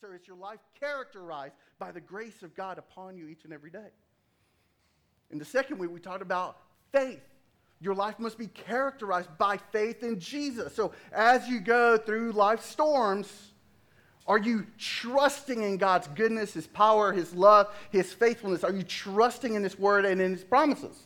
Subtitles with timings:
[0.00, 3.70] So is your life characterized by the grace of God upon you each and every
[3.70, 3.90] day?
[5.30, 6.58] In the second week, we talked about
[6.92, 7.20] faith.
[7.80, 10.74] Your life must be characterized by faith in Jesus.
[10.74, 13.52] So as you go through life's storms,
[14.26, 18.62] are you trusting in God's goodness, His power, His love, His faithfulness?
[18.62, 20.96] Are you trusting in His word and in His promises?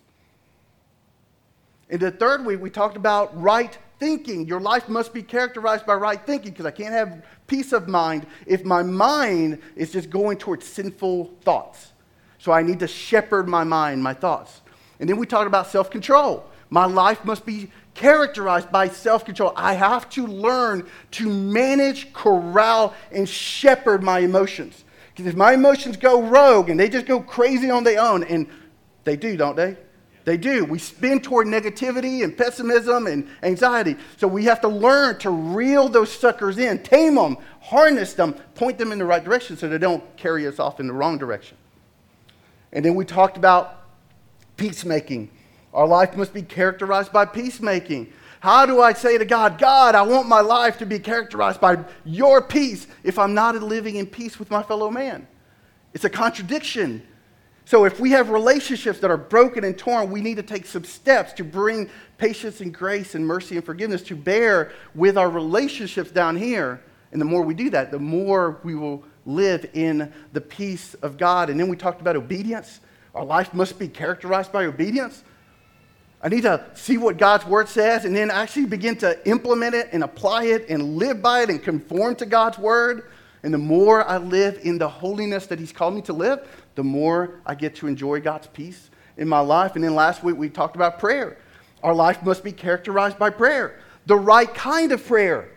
[1.88, 4.48] In the third week, we talked about right thinking.
[4.48, 8.26] Your life must be characterized by right thinking because I can't have peace of mind
[8.46, 11.92] if my mind is just going towards sinful thoughts.
[12.38, 14.60] So I need to shepherd my mind, my thoughts.
[14.98, 16.44] And then we talked about self control.
[16.68, 19.52] My life must be characterized by self control.
[19.54, 24.84] I have to learn to manage, corral, and shepherd my emotions.
[25.10, 28.48] Because if my emotions go rogue and they just go crazy on their own, and
[29.04, 29.76] they do, don't they?
[30.24, 30.64] They do.
[30.64, 33.96] We spin toward negativity and pessimism and anxiety.
[34.16, 38.78] So we have to learn to reel those suckers in, tame them, harness them, point
[38.78, 41.56] them in the right direction so they don't carry us off in the wrong direction.
[42.72, 43.82] And then we talked about
[44.56, 45.30] peacemaking.
[45.74, 48.12] Our life must be characterized by peacemaking.
[48.40, 51.84] How do I say to God, God, I want my life to be characterized by
[52.04, 55.26] your peace if I'm not living in peace with my fellow man?
[55.94, 57.06] It's a contradiction.
[57.64, 60.84] So, if we have relationships that are broken and torn, we need to take some
[60.84, 66.10] steps to bring patience and grace and mercy and forgiveness to bear with our relationships
[66.10, 66.80] down here.
[67.12, 71.16] And the more we do that, the more we will live in the peace of
[71.16, 71.50] God.
[71.50, 72.80] And then we talked about obedience.
[73.14, 75.22] Our life must be characterized by obedience.
[76.22, 79.88] I need to see what God's word says and then actually begin to implement it
[79.92, 83.10] and apply it and live by it and conform to God's word.
[83.42, 86.84] And the more I live in the holiness that He's called me to live, the
[86.84, 89.74] more I get to enjoy God's peace in my life.
[89.74, 91.38] And then last week we talked about prayer.
[91.82, 95.48] Our life must be characterized by prayer, the right kind of prayer.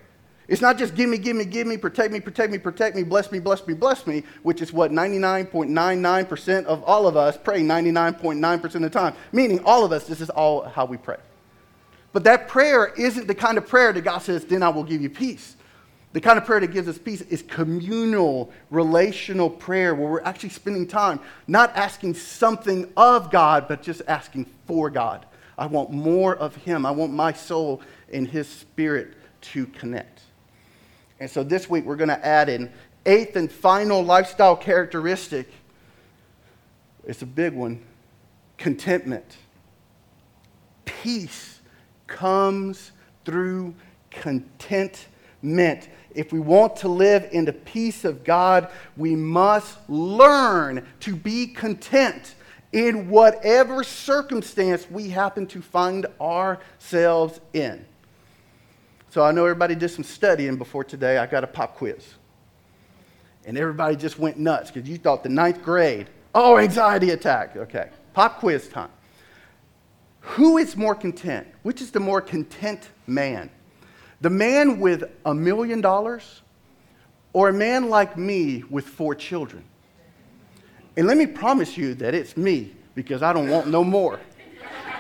[0.48, 3.04] It's not just give me, give me, give me, protect me, protect me, protect me,
[3.04, 7.62] bless me, bless me, bless me, which is what 99.99% of all of us pray
[7.62, 9.16] 99.9% of the time.
[9.32, 11.18] Meaning, all of us, this is all how we pray.
[12.14, 15.02] But that prayer isn't the kind of prayer that God says, then I will give
[15.02, 15.56] you peace.
[16.16, 20.48] The kind of prayer that gives us peace is communal, relational prayer where we're actually
[20.48, 25.26] spending time not asking something of God, but just asking for God.
[25.58, 26.86] I want more of Him.
[26.86, 27.82] I want my soul
[28.14, 30.22] and His Spirit to connect.
[31.20, 32.72] And so this week we're going to add an
[33.06, 35.52] eighth and final lifestyle characteristic.
[37.04, 37.84] It's a big one
[38.58, 39.36] contentment.
[40.86, 41.60] Peace
[42.08, 42.94] comes
[43.26, 43.76] through
[44.12, 51.16] contentment if we want to live in the peace of God, we must learn to
[51.16, 52.36] be content
[52.72, 57.86] in whatever circumstance we happen to find ourselves in.
[59.12, 61.18] So I know everybody did some studying before today.
[61.18, 62.16] I got a pop quiz.
[63.46, 67.56] And everybody just went nuts because you thought the ninth grade, oh, anxiety attack.
[67.56, 68.90] Okay, pop quiz time.
[70.20, 71.48] Who is more content?
[71.62, 73.50] Which is the more content man?
[74.22, 76.42] The man with a million dollars
[77.34, 79.64] or a man like me with four children?
[80.96, 84.22] And let me promise you that it's me because I don't want no more.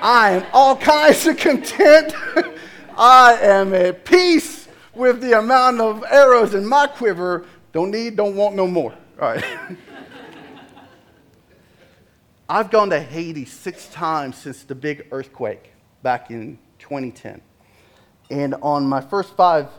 [0.01, 2.13] I am all kinds of content.
[2.97, 7.45] I am at peace with the amount of arrows in my quiver.
[7.71, 8.93] Don't need, don't want no more.
[9.21, 9.43] All right.
[12.49, 15.71] I've gone to Haiti six times since the big earthquake
[16.03, 17.41] back in 2010.
[18.29, 19.69] And on my first five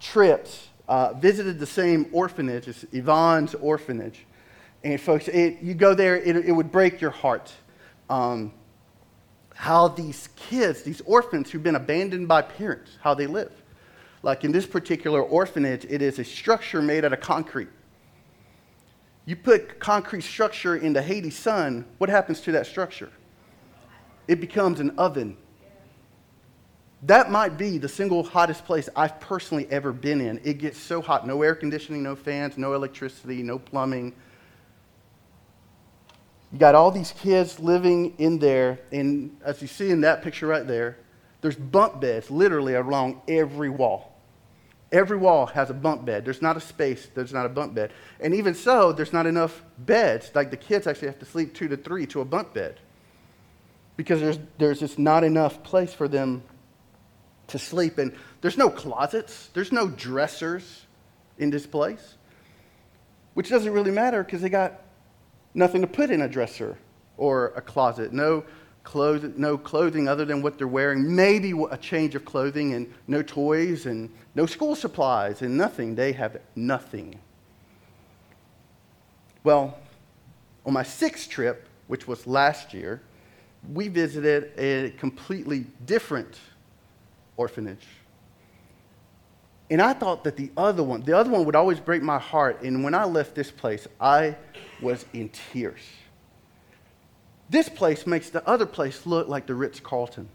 [0.00, 2.68] trips, uh, visited the same orphanage.
[2.68, 4.26] It's Yvonne's orphanage.
[4.82, 7.52] And folks, it, you go there, it, it would break your heart.
[8.10, 8.52] Um,
[9.54, 13.52] how these kids, these orphans who've been abandoned by parents, how they live.
[14.22, 17.68] Like in this particular orphanage, it is a structure made out of concrete.
[19.26, 23.10] You put concrete structure in the Haiti sun, what happens to that structure?
[24.28, 25.36] It becomes an oven
[27.06, 30.40] that might be the single hottest place I've personally ever been in.
[30.42, 34.14] It gets so hot no air conditioning, no fans, no electricity, no plumbing.
[36.52, 40.46] You got all these kids living in there, and as you see in that picture
[40.46, 40.96] right there,
[41.40, 44.12] there's bunk beds literally along every wall.
[44.90, 46.24] Every wall has a bunk bed.
[46.24, 47.92] There's not a space, there's not a bunk bed.
[48.20, 50.30] And even so, there's not enough beds.
[50.34, 52.78] Like the kids actually have to sleep two to three to a bunk bed
[53.96, 56.42] because there's, there's just not enough place for them
[57.48, 58.14] to sleep in.
[58.40, 60.86] There's no closets, there's no dressers
[61.38, 62.14] in this place,
[63.34, 64.80] which doesn't really matter because they got
[65.54, 66.78] nothing to put in a dresser
[67.16, 68.12] or a closet.
[68.12, 68.44] No
[68.82, 73.22] clothes, no clothing other than what they're wearing, maybe a change of clothing, and no
[73.22, 75.94] toys and no school supplies and nothing.
[75.94, 77.18] They have nothing.
[79.42, 79.78] Well,
[80.64, 83.02] on my sixth trip, which was last year,
[83.72, 86.38] we visited a completely different
[87.36, 87.86] orphanage.
[89.70, 92.62] And I thought that the other one, the other one would always break my heart.
[92.62, 94.36] And when I left this place, I
[94.80, 95.80] was in tears.
[97.48, 100.28] This place makes the other place look like the Ritz Carlton.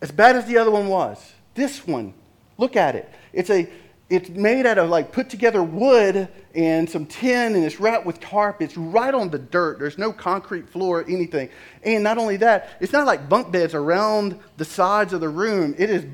[0.00, 2.14] As bad as the other one was, this one,
[2.58, 3.08] look at it.
[3.32, 3.68] It's a
[4.12, 8.20] it's made out of like put together wood and some tin and it's wrapped with
[8.20, 8.60] tarp.
[8.60, 9.78] It's right on the dirt.
[9.78, 11.48] There's no concrete floor or anything.
[11.82, 15.74] And not only that, it's not like bunk beds around the sides of the room.
[15.78, 16.04] It is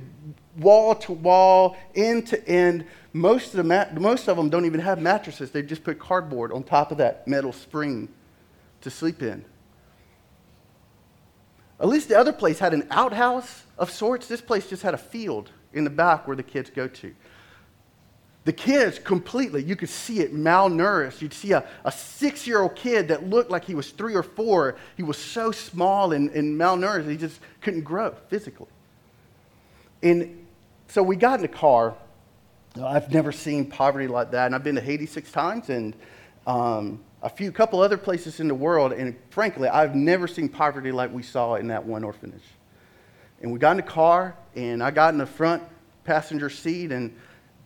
[0.58, 2.86] wall to wall, end to end.
[3.12, 5.50] Most of, the mat- most of them don't even have mattresses.
[5.50, 8.08] They just put cardboard on top of that metal spring
[8.82, 9.44] to sleep in.
[11.80, 14.28] At least the other place had an outhouse of sorts.
[14.28, 17.12] This place just had a field in the back where the kids go to.
[18.48, 21.20] The kids completely, you could see it malnourished.
[21.20, 24.22] You'd see a, a six year old kid that looked like he was three or
[24.22, 24.76] four.
[24.96, 28.68] He was so small and, and malnourished, he just couldn't grow physically.
[30.02, 30.46] And
[30.86, 31.94] so we got in the car.
[32.82, 34.46] I've never seen poverty like that.
[34.46, 35.94] And I've been to Haiti six times and
[36.46, 38.92] um, a few couple other places in the world.
[38.92, 42.40] And frankly, I've never seen poverty like we saw in that one orphanage.
[43.42, 45.62] And we got in the car, and I got in the front
[46.04, 47.14] passenger seat, and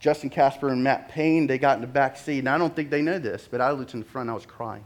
[0.02, 2.40] Justin Casper and Matt Payne, they got in the back seat.
[2.40, 4.44] And I don't think they know this, but I looked in the front, I was
[4.44, 4.84] crying.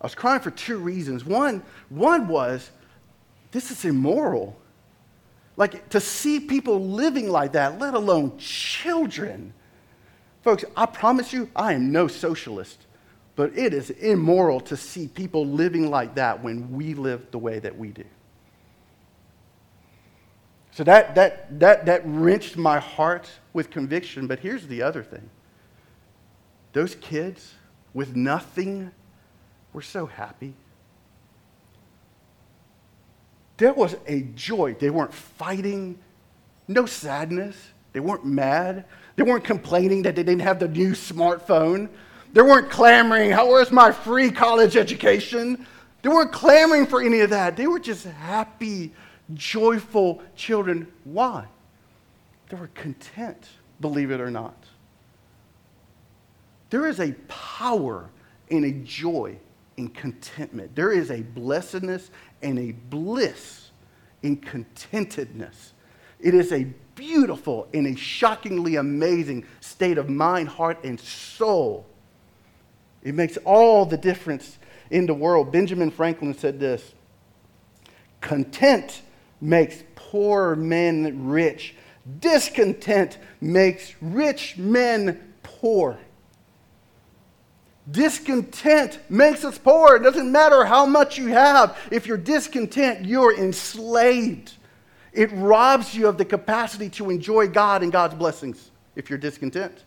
[0.00, 1.24] I was crying for two reasons.
[1.24, 2.70] One, one was,
[3.50, 4.56] this is immoral.
[5.56, 9.52] Like to see people living like that, let alone children.
[10.42, 12.86] Folks, I promise you, I am no socialist,
[13.34, 17.58] but it is immoral to see people living like that when we live the way
[17.58, 18.04] that we do.
[20.76, 24.26] So that, that, that, that wrenched my heart with conviction.
[24.26, 25.30] But here's the other thing
[26.74, 27.54] those kids
[27.94, 28.90] with nothing
[29.72, 30.52] were so happy.
[33.56, 34.74] There was a joy.
[34.74, 35.98] They weren't fighting,
[36.68, 37.56] no sadness.
[37.94, 38.84] They weren't mad.
[39.16, 41.88] They weren't complaining that they didn't have the new smartphone.
[42.34, 45.66] They weren't clamoring, How, where's my free college education?
[46.02, 47.56] They weren't clamoring for any of that.
[47.56, 48.92] They were just happy
[49.34, 50.92] joyful children.
[51.04, 51.46] Why?
[52.48, 53.48] They were content,
[53.80, 54.56] believe it or not.
[56.70, 58.10] There is a power
[58.50, 59.38] and a joy
[59.76, 60.74] in contentment.
[60.74, 62.10] There is a blessedness
[62.42, 63.70] and a bliss
[64.22, 65.72] in contentedness.
[66.18, 66.64] It is a
[66.94, 71.86] beautiful and a shockingly amazing state of mind, heart, and soul.
[73.02, 74.58] It makes all the difference
[74.90, 75.52] in the world.
[75.52, 76.94] Benjamin Franklin said this
[78.20, 79.02] Content
[79.40, 81.74] makes poor men rich.
[82.20, 85.98] Discontent makes rich men poor.
[87.90, 89.96] Discontent makes us poor.
[89.96, 91.78] It doesn't matter how much you have.
[91.90, 94.52] If you're discontent, you're enslaved.
[95.12, 99.84] It robs you of the capacity to enjoy God and God's blessings if you're discontent.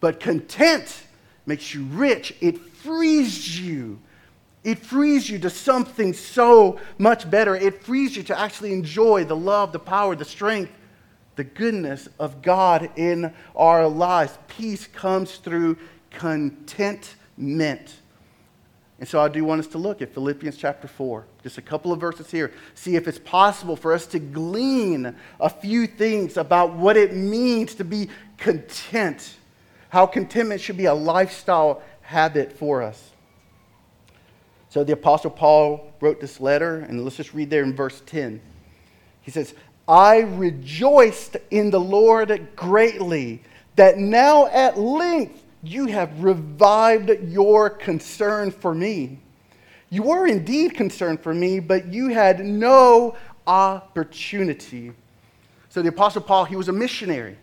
[0.00, 1.02] But content
[1.46, 4.00] makes you rich, it frees you
[4.66, 7.54] it frees you to something so much better.
[7.54, 10.72] It frees you to actually enjoy the love, the power, the strength,
[11.36, 14.36] the goodness of God in our lives.
[14.48, 15.78] Peace comes through
[16.10, 17.94] contentment.
[18.98, 21.92] And so I do want us to look at Philippians chapter 4, just a couple
[21.92, 26.72] of verses here, see if it's possible for us to glean a few things about
[26.72, 29.36] what it means to be content,
[29.90, 33.12] how contentment should be a lifestyle habit for us.
[34.76, 38.38] So the Apostle Paul wrote this letter, and let's just read there in verse 10.
[39.22, 39.54] He says,
[39.88, 43.40] I rejoiced in the Lord greatly
[43.76, 49.18] that now at length you have revived your concern for me.
[49.88, 53.16] You were indeed concerned for me, but you had no
[53.46, 54.92] opportunity.
[55.70, 57.38] So the Apostle Paul, he was a missionary.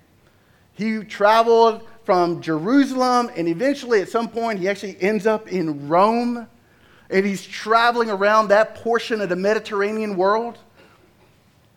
[0.74, 6.48] He traveled from Jerusalem, and eventually, at some point, he actually ends up in Rome
[7.14, 10.58] and he's traveling around that portion of the Mediterranean world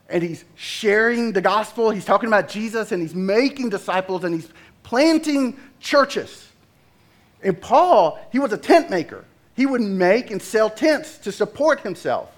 [0.09, 1.91] and he's sharing the gospel.
[1.91, 4.49] He's talking about Jesus and he's making disciples and he's
[4.83, 6.49] planting churches.
[7.43, 9.25] And Paul, he was a tent maker.
[9.55, 12.31] He would make and sell tents to support himself.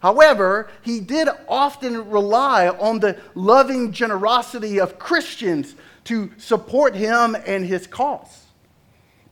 [0.00, 5.74] However, he did often rely on the loving generosity of Christians
[6.04, 8.43] to support him and his cause.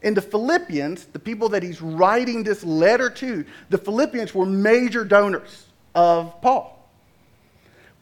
[0.02, 5.04] In the Philippians, the people that he's writing this letter to, the Philippians were major
[5.04, 6.78] donors of Paul.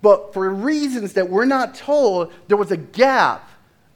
[0.03, 3.51] But for reasons that we're not told, there was a gap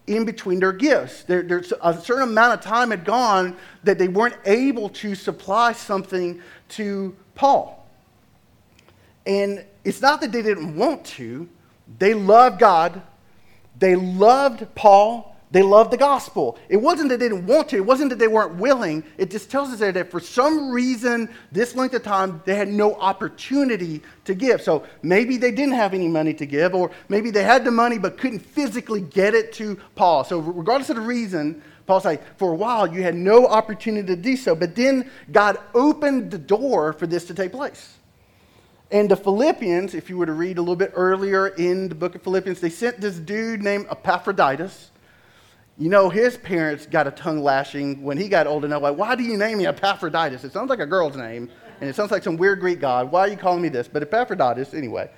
[0.07, 1.23] in between their gifts.
[1.23, 5.73] There, there's a certain amount of time had gone that they weren't able to supply
[5.73, 7.87] something to Paul.
[9.27, 11.49] And it's not that they didn't want to,
[11.99, 13.01] they loved God,
[13.79, 16.59] they loved Paul, they loved the gospel.
[16.69, 19.05] It wasn't that they didn't want to, it wasn't that they weren't willing.
[19.17, 22.97] It just tells us that for some reason, this length of time, they had no
[22.97, 24.63] opportunity to give.
[24.63, 27.99] So maybe they didn't have any money to give, or maybe they had the money
[27.99, 30.25] but couldn't physically get it to Paul.
[30.25, 34.21] So, regardless of the reason, Paul like, for a while, you had no opportunity to
[34.21, 34.57] do so.
[34.57, 37.95] But then God opened the door for this to take place.
[38.91, 42.17] And the Philippians, if you were to read a little bit earlier in the book
[42.17, 44.91] of Philippians, they sent this dude named Epaphroditus
[45.77, 48.83] you know, his parents got a tongue lashing when he got old enough.
[48.83, 50.45] Like, why do you name me Epaphroditus?
[50.45, 51.51] It sounds like a girl's name,
[51.81, 53.11] and it sounds like some weird Greek god.
[53.11, 53.89] Why are you calling me this?
[53.89, 55.11] But Epaphroditus, anyway.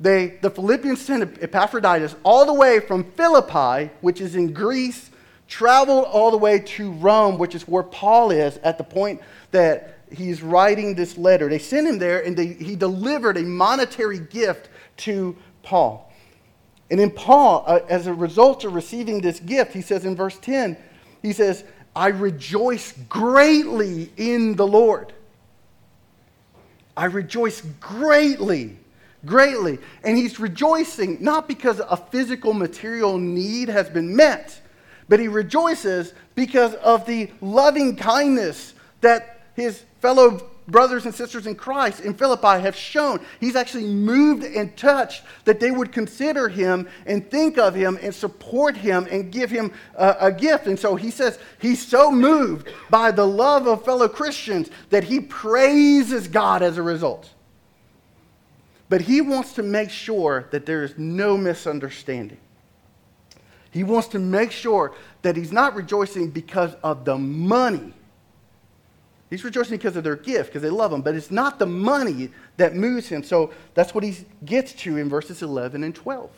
[0.00, 5.10] They, the Philippians sent Epaphroditus all the way from Philippi, which is in Greece,
[5.46, 9.98] traveled all the way to Rome, which is where Paul is at the point that
[10.10, 11.48] he's writing this letter.
[11.48, 14.68] They sent him there, and they, he delivered a monetary gift
[14.98, 16.05] to Paul.
[16.90, 20.38] And then Paul, uh, as a result of receiving this gift, he says in verse
[20.38, 20.76] 10,
[21.22, 21.64] he says,
[21.94, 25.12] I rejoice greatly in the Lord.
[26.96, 28.76] I rejoice greatly,
[29.24, 29.78] greatly.
[30.04, 34.60] And he's rejoicing not because a physical material need has been met,
[35.08, 41.54] but he rejoices because of the loving kindness that his fellow brothers and sisters in
[41.54, 43.20] Christ in Philippi have shown.
[43.40, 48.14] He's actually moved and touched that they would consider him and think of him and
[48.14, 50.66] support him and give him a, a, gift.
[50.66, 55.20] And so he says he's so moved by the love of fellow Christians that he
[55.20, 57.30] praises God as a result.
[58.88, 62.38] But he wants to make sure that there is no misunderstanding.
[63.72, 67.92] He wants to make sure that he's not rejoicing because of the money
[69.28, 72.30] He's rejoicing because of their gift, because they love him, but it's not the money
[72.58, 73.22] that moves him.
[73.22, 76.30] So that's what he gets to in verses 11 and 12.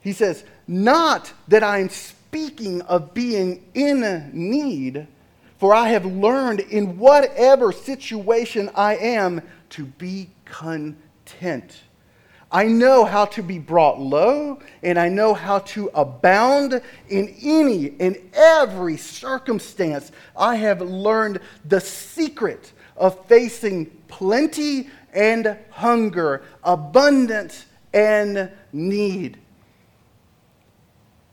[0.00, 5.08] He says, Not that I am speaking of being in need,
[5.58, 11.80] for I have learned in whatever situation I am to be content.
[12.50, 17.94] I know how to be brought low, and I know how to abound in any
[17.98, 20.12] and every circumstance.
[20.36, 29.38] I have learned the secret of facing plenty and hunger, abundance and need.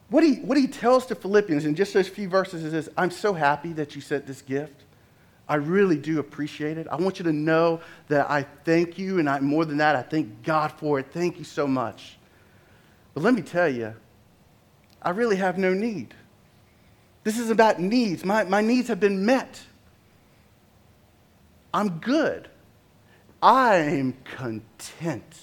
[0.09, 3.11] What he, what he tells to Philippians in just those few verses is this I'm
[3.11, 4.83] so happy that you sent this gift.
[5.47, 6.87] I really do appreciate it.
[6.89, 10.01] I want you to know that I thank you, and I, more than that, I
[10.01, 11.07] thank God for it.
[11.11, 12.17] Thank you so much.
[13.13, 13.93] But let me tell you,
[15.01, 16.13] I really have no need.
[17.23, 18.23] This is about needs.
[18.23, 19.61] My, my needs have been met.
[21.73, 22.47] I'm good.
[23.41, 25.39] I am content.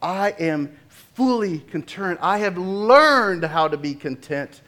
[0.00, 2.18] I am fully content.
[2.22, 4.62] I have learned how to be content.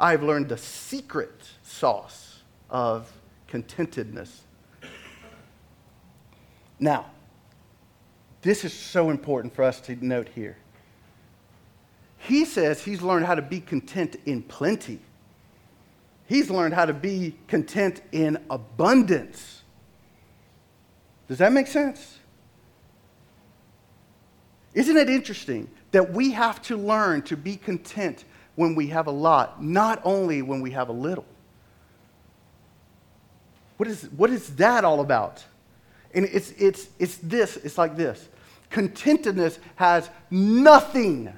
[0.00, 2.21] I have learned the secret sauce
[2.72, 3.12] of
[3.48, 4.40] contentedness.
[6.80, 7.06] Now,
[8.40, 10.56] this is so important for us to note here.
[12.18, 14.98] He says he's learned how to be content in plenty.
[16.26, 19.62] He's learned how to be content in abundance.
[21.28, 22.18] Does that make sense?
[24.74, 28.24] Isn't it interesting that we have to learn to be content
[28.54, 31.26] when we have a lot, not only when we have a little?
[33.76, 35.44] What is, what is that all about?
[36.14, 38.28] And it's, it's, it's this, it's like this.
[38.70, 41.32] Contentedness has nothing,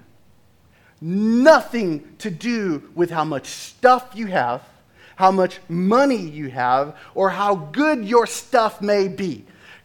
[1.00, 4.62] nothing to do with how much stuff you have,
[5.16, 9.44] how much money you have, or how good your stuff may be.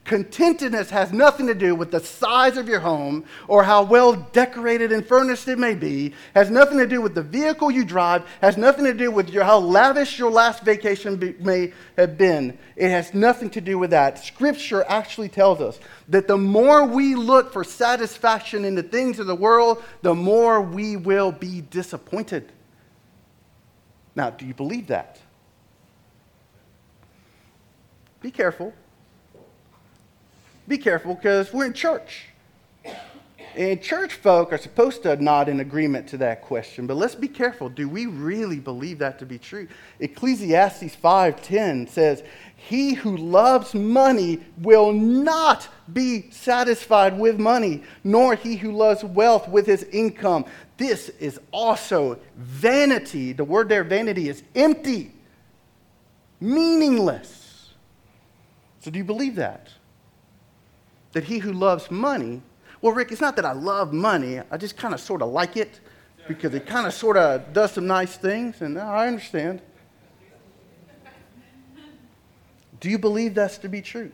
[0.09, 4.91] Contentedness has nothing to do with the size of your home or how well decorated
[4.91, 8.57] and furnished it may be, has nothing to do with the vehicle you drive, has
[8.57, 12.57] nothing to do with your, how lavish your last vacation be, may have been.
[12.75, 14.17] It has nothing to do with that.
[14.17, 19.27] Scripture actually tells us that the more we look for satisfaction in the things of
[19.27, 22.51] the world, the more we will be disappointed.
[24.15, 25.19] Now, do you believe that?
[28.21, 28.73] Be careful
[30.69, 32.27] be careful because we're in church.
[33.55, 37.27] And church folk are supposed to nod in agreement to that question, but let's be
[37.27, 37.67] careful.
[37.67, 39.67] Do we really believe that to be true?
[39.99, 42.23] Ecclesiastes 5:10 says,
[42.55, 49.49] "He who loves money will not be satisfied with money, nor he who loves wealth
[49.49, 50.45] with his income."
[50.77, 53.33] This is also vanity.
[53.33, 55.11] The word there vanity is empty,
[56.39, 57.71] meaningless.
[58.79, 59.69] So do you believe that?
[61.13, 62.41] That he who loves money
[62.81, 64.39] well, Rick, it's not that I love money.
[64.49, 65.79] I just kind of sort of like it
[66.27, 69.61] because it kind of sort of does some nice things, and I understand.
[72.79, 74.11] Do you believe that's to be true?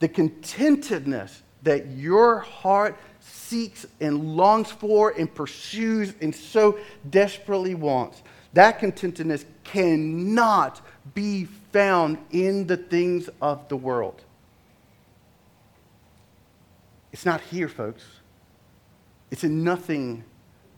[0.00, 6.78] The contentedness that your heart seeks and longs for and pursues and so
[7.10, 8.22] desperately wants,
[8.54, 10.80] that contentedness cannot
[11.14, 14.24] be found in the things of the world.
[17.12, 18.04] It's not here, folks.
[19.30, 20.24] It's in nothing,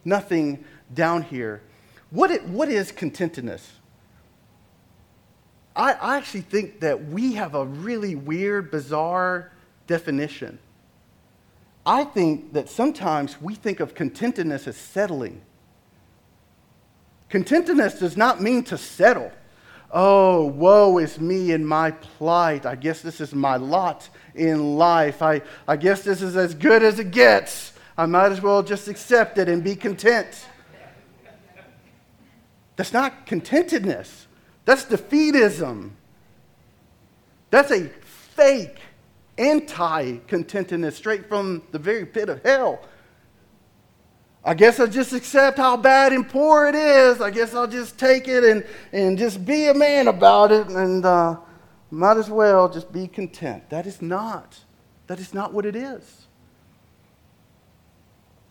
[0.04, 1.62] nothing down here.
[2.10, 3.62] What, it, what is contentedness?
[5.76, 9.52] I, I actually think that we have a really weird, bizarre
[9.86, 10.58] definition.
[11.86, 15.40] I think that sometimes we think of contentedness as settling.
[17.30, 19.32] Contentedness does not mean to settle.
[19.92, 22.64] Oh, woe is me in my plight.
[22.64, 25.20] I guess this is my lot in life.
[25.20, 27.72] I, I guess this is as good as it gets.
[27.98, 30.46] I might as well just accept it and be content.
[32.76, 34.26] That's not contentedness,
[34.64, 35.90] that's defeatism.
[37.50, 38.78] That's a fake
[39.36, 42.80] anti contentedness straight from the very pit of hell.
[44.44, 47.20] I guess I'll just accept how bad and poor it is.
[47.20, 51.04] I guess I'll just take it and, and just be a man about it and
[51.04, 51.36] uh,
[51.90, 53.68] might as well just be content.
[53.68, 54.58] That is not.
[55.08, 56.26] That is not what it is.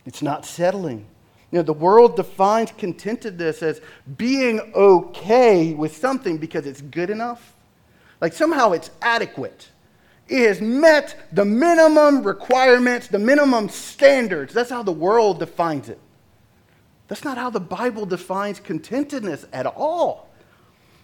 [0.05, 1.07] It's not settling.
[1.51, 3.81] You know, the world defines contentedness as
[4.17, 7.55] being okay with something because it's good enough.
[8.21, 9.69] Like somehow it's adequate
[10.29, 14.53] it has met the minimum requirements, the minimum standards.
[14.53, 15.99] That's how the world defines it.
[17.07, 20.29] That's not how the Bible defines contentedness at all.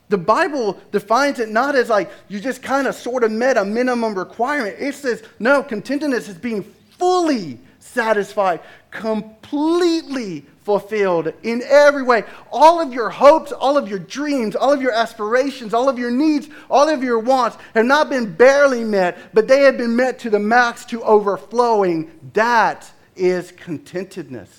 [0.09, 3.65] The Bible defines it not as like you just kind of sort of met a
[3.65, 4.75] minimum requirement.
[4.79, 8.59] It says, no, contentedness is being fully satisfied,
[8.91, 12.23] completely fulfilled in every way.
[12.51, 16.09] All of your hopes, all of your dreams, all of your aspirations, all of your
[16.09, 20.19] needs, all of your wants have not been barely met, but they have been met
[20.19, 22.11] to the max, to overflowing.
[22.33, 24.49] That is contentedness.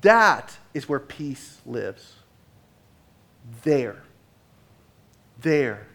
[0.00, 2.14] That is where peace lives.
[3.62, 4.02] There.
[5.42, 5.86] There.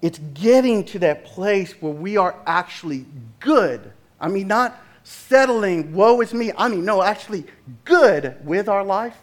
[0.00, 3.06] It's getting to that place where we are actually
[3.40, 3.92] good.
[4.20, 4.78] I mean, not
[5.12, 6.52] settling, woe is me.
[6.56, 7.44] I mean, no, actually,
[7.84, 9.16] good with our life,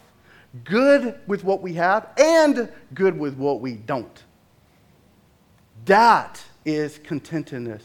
[0.64, 4.22] good with what we have, and good with what we don't.
[5.86, 7.82] That is contentedness.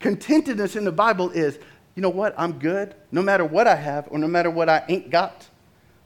[0.00, 1.58] Contentedness in the Bible is,
[1.94, 4.84] you know what, I'm good no matter what I have or no matter what I
[4.88, 5.48] ain't got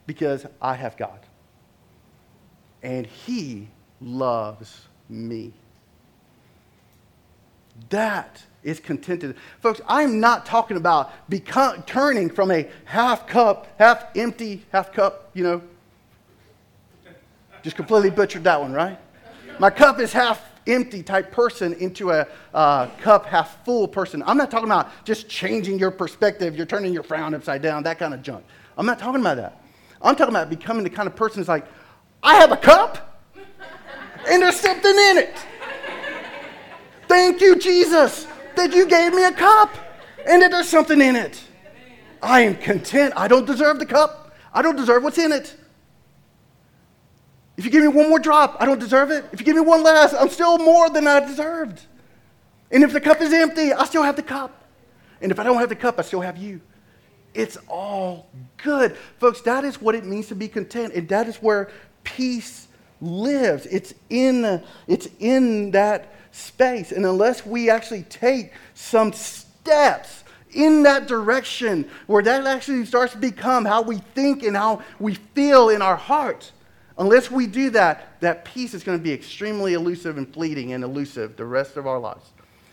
[0.07, 1.21] because I have God.
[2.83, 3.69] And He
[4.01, 5.53] loves me.
[7.91, 9.37] That is contented.
[9.61, 15.31] Folks, I'm not talking about become, turning from a half cup, half empty, half cup,
[15.35, 15.63] you know.
[17.63, 18.99] Just completely butchered that one, right?
[19.61, 24.23] My cup is half empty type person into a uh, cup half full person.
[24.27, 28.01] I'm not talking about just changing your perspective, you're turning your frown upside down, that
[28.01, 28.45] kind of junk.
[28.77, 29.63] I'm not talking about that.
[30.03, 31.67] I'm talking about becoming the kind of person who's like,
[32.21, 33.23] I have a cup
[34.29, 35.37] and there's something in it.
[37.07, 39.75] Thank you, Jesus that you gave me a cup
[40.27, 41.43] and that there's something in it.
[42.23, 43.13] I am content.
[43.17, 44.35] I don't deserve the cup.
[44.53, 45.55] I don't deserve what's in it.
[47.57, 49.25] If you give me one more drop, I don't deserve it.
[49.33, 51.81] If you give me one less, I'm still more than I deserved.
[52.71, 54.65] And if the cup is empty, I still have the cup.
[55.21, 56.61] And if I don't have the cup, I still have you.
[57.33, 58.97] It's all good.
[59.19, 60.95] Folks, that is what it means to be content.
[60.95, 61.71] And that is where
[62.03, 62.69] peace
[63.01, 63.67] lives.
[63.67, 66.93] It's in, it's in that space.
[66.93, 73.19] And unless we actually take some steps in that direction where that actually starts to
[73.19, 76.53] become how we think and how we feel in our hearts,
[76.99, 80.85] unless we do that, that peace is going to be extremely elusive and fleeting and
[80.85, 82.31] elusive the rest of our lives.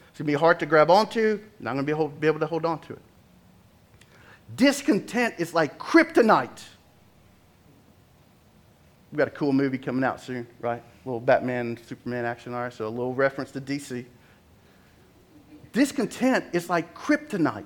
[0.09, 2.39] It's going to be hard to grab onto, not going to be able, be able
[2.39, 3.01] to hold on to it.
[4.55, 6.63] Discontent is like kryptonite.
[9.11, 10.83] We've got a cool movie coming out soon, right?
[11.05, 12.73] Little Batman, Superman action, all right?
[12.73, 14.05] So a little reference to DC.
[15.71, 17.65] discontent is like kryptonite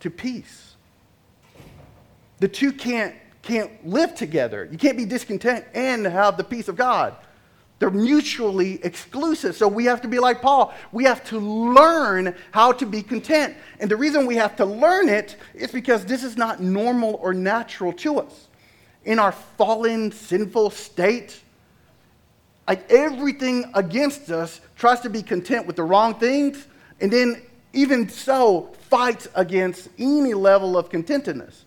[0.00, 0.76] to peace.
[2.40, 4.68] The two can't, can't live together.
[4.70, 7.16] You can't be discontent and have the peace of God.
[7.78, 9.56] They're mutually exclusive.
[9.56, 10.74] So we have to be like Paul.
[10.90, 13.56] We have to learn how to be content.
[13.78, 17.32] And the reason we have to learn it is because this is not normal or
[17.32, 18.48] natural to us.
[19.04, 21.40] In our fallen, sinful state,
[22.68, 26.66] like everything against us tries to be content with the wrong things,
[27.00, 31.64] and then even so, fights against any level of contentedness.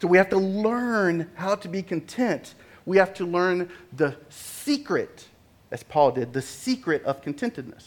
[0.00, 2.54] So we have to learn how to be content.
[2.84, 5.26] We have to learn the secret,
[5.70, 7.86] as Paul did, the secret of contentedness.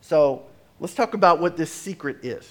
[0.00, 0.42] So
[0.80, 2.50] let's talk about what this secret is.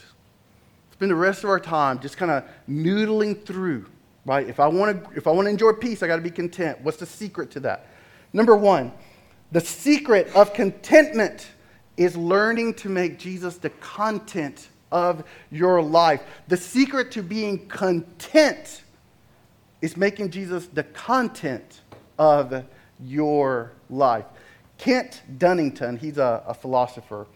[0.94, 3.86] Spend the rest of our time just kind of noodling through,
[4.26, 4.48] right?
[4.48, 6.80] If I want to, if I want to enjoy peace, I got to be content.
[6.82, 7.88] What's the secret to that?
[8.34, 8.92] Number one,
[9.52, 11.48] the secret of contentment
[11.96, 16.22] is learning to make Jesus the content of your life.
[16.48, 18.84] The secret to being content
[19.82, 21.82] is making Jesus the content
[22.18, 22.64] of
[23.00, 24.26] your life.
[24.78, 27.28] Kent Dunnington, he's a, a philosopher,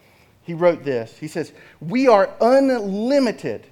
[0.42, 1.16] he wrote this.
[1.18, 3.66] He says, We are unlimited.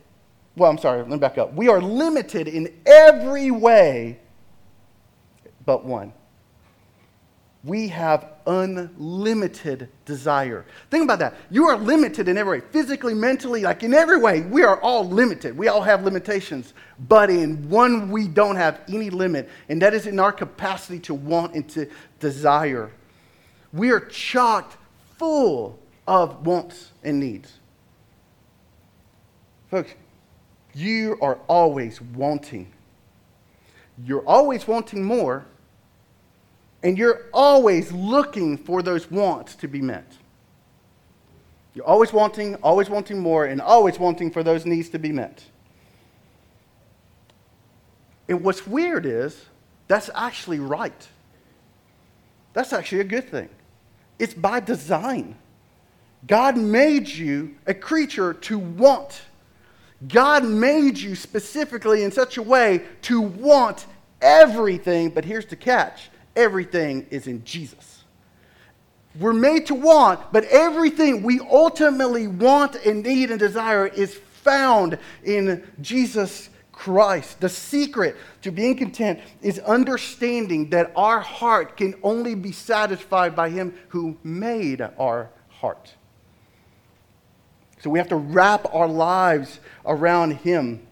[0.56, 1.54] Well, I'm sorry, let me back up.
[1.54, 4.18] We are limited in every way
[5.66, 6.12] but one
[7.62, 10.64] we have unlimited desire.
[10.90, 11.35] Think about that.
[11.51, 14.40] You are limited in every way, physically, mentally, like in every way.
[14.40, 15.57] We are all limited.
[15.59, 16.73] We all have limitations.
[17.09, 21.14] But in one, we don't have any limit, and that is in our capacity to
[21.14, 21.87] want and to
[22.18, 22.90] desire.
[23.73, 24.79] We are chocked
[25.18, 27.53] full of wants and needs.
[29.70, 29.92] Folks,
[30.73, 32.73] you are always wanting.
[34.03, 35.44] You're always wanting more
[36.83, 40.16] and you're always looking for those wants to be met.
[41.75, 45.43] You're always wanting, always wanting more, and always wanting for those needs to be met.
[48.29, 49.45] And what's weird is
[49.88, 51.09] that's actually right.
[52.53, 53.49] That's actually a good thing.
[54.19, 55.37] It's by design.
[56.27, 59.23] God made you a creature to want.
[60.07, 63.87] God made you specifically in such a way to want
[64.21, 68.05] everything, but here's the catch everything is in Jesus.
[69.18, 74.98] We're made to want, but everything we ultimately want and need and desire is found
[75.24, 77.40] in Jesus Christ.
[77.40, 83.50] The secret to being content is understanding that our heart can only be satisfied by
[83.50, 85.92] Him who made our heart.
[87.83, 90.87] So we have to wrap our lives around Him.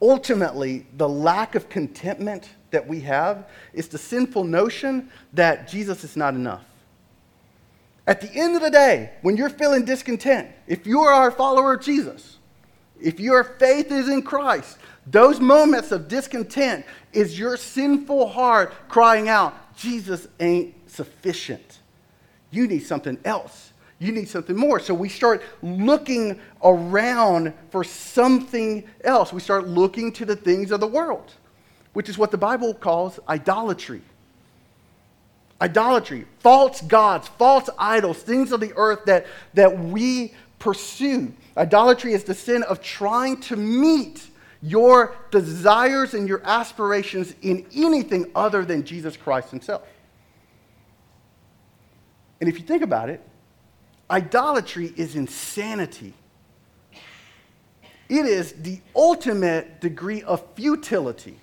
[0.00, 6.16] Ultimately, the lack of contentment that we have is the sinful notion that Jesus is
[6.16, 6.64] not enough.
[8.06, 11.74] At the end of the day, when you're feeling discontent, if you are a follower
[11.74, 12.38] of Jesus,
[13.00, 19.28] if your faith is in Christ, those moments of discontent is your sinful heart crying
[19.28, 21.80] out, Jesus ain't sufficient.
[22.50, 23.72] You need something else.
[23.98, 24.80] You need something more.
[24.80, 29.32] So we start looking around for something else.
[29.32, 31.34] We start looking to the things of the world
[31.92, 34.02] which is what the Bible calls idolatry.
[35.60, 41.34] Idolatry, false gods, false idols, things of the earth that, that we pursue.
[41.56, 44.26] Idolatry is the sin of trying to meet
[44.62, 49.82] your desires and your aspirations in anything other than Jesus Christ Himself.
[52.40, 53.20] And if you think about it,
[54.10, 56.14] idolatry is insanity.
[58.08, 61.38] It is the ultimate degree of futility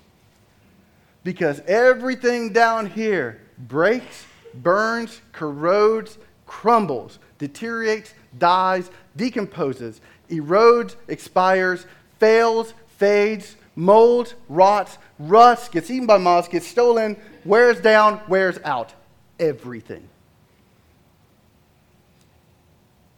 [1.24, 10.00] because everything down here breaks, burns, corrodes, crumbles, deteriorates, dies, decomposes,
[10.30, 11.86] erodes, expires,
[12.18, 18.92] fails, fades, molds, rots, rusts, gets eaten by moths, gets stolen, wears down, wears out.
[19.38, 20.08] Everything.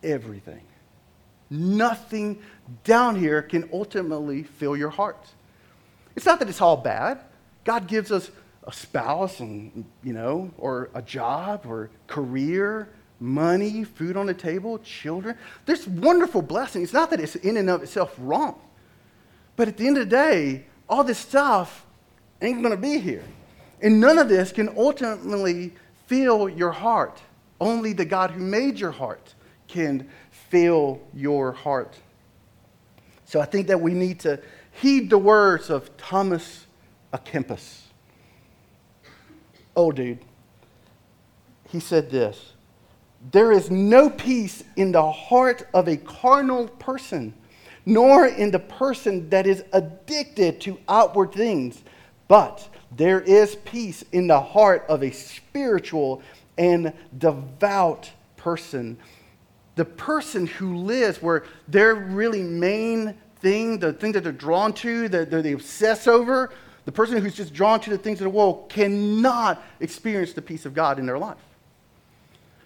[0.02, 0.62] Everything.
[1.48, 2.40] Nothing
[2.84, 5.26] down here can ultimately fill your heart.
[6.14, 7.20] It's not that it's all bad.
[7.64, 8.30] God gives us
[8.64, 14.78] a spouse and, you know, or a job or career, money, food on the table,
[14.78, 15.36] children.
[15.66, 16.84] There's wonderful blessings.
[16.84, 18.60] It's not that it's in and of itself wrong.
[19.56, 21.84] But at the end of the day, all this stuff
[22.40, 23.24] ain't going to be here.
[23.82, 25.74] And none of this can ultimately
[26.06, 27.20] fill your heart.
[27.60, 29.34] Only the God who made your heart
[29.68, 31.96] can fill your heart.
[33.26, 34.40] So I think that we need to
[34.72, 36.66] heed the words of Thomas
[37.12, 37.80] a Kempis.
[39.76, 40.18] Oh, dude.
[41.68, 42.52] He said this
[43.32, 47.34] There is no peace in the heart of a carnal person,
[47.86, 51.82] nor in the person that is addicted to outward things,
[52.28, 56.22] but there is peace in the heart of a spiritual
[56.58, 58.98] and devout person.
[59.76, 65.08] The person who lives where their really main thing, the thing that they're drawn to,
[65.08, 66.50] that they obsess over,
[66.84, 70.66] the person who's just drawn to the things of the world cannot experience the peace
[70.66, 71.36] of God in their life.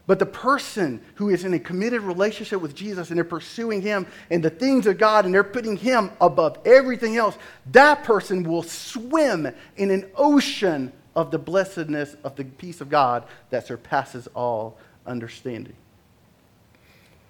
[0.07, 4.07] But the person who is in a committed relationship with Jesus and they're pursuing Him
[4.31, 7.39] and the things of God and they're putting Him above everything else,
[7.73, 13.25] that person will swim in an ocean of the blessedness of the peace of God
[13.51, 15.77] that surpasses all understanding.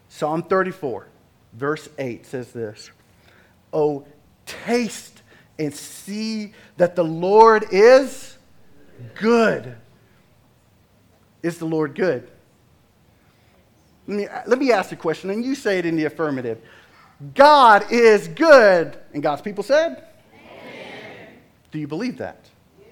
[0.09, 1.07] Psalm 34,
[1.53, 2.90] verse 8 says this
[3.73, 4.07] Oh,
[4.47, 5.13] taste
[5.59, 8.37] and see that the Lord is
[9.14, 9.77] good.
[11.43, 12.29] Is the Lord good?
[14.07, 16.61] Let me, let me ask a question, and you say it in the affirmative.
[17.35, 18.99] God is good.
[19.12, 20.05] And God's people said?
[20.33, 21.29] Amen.
[21.71, 22.45] Do you believe that?
[22.81, 22.88] Yes.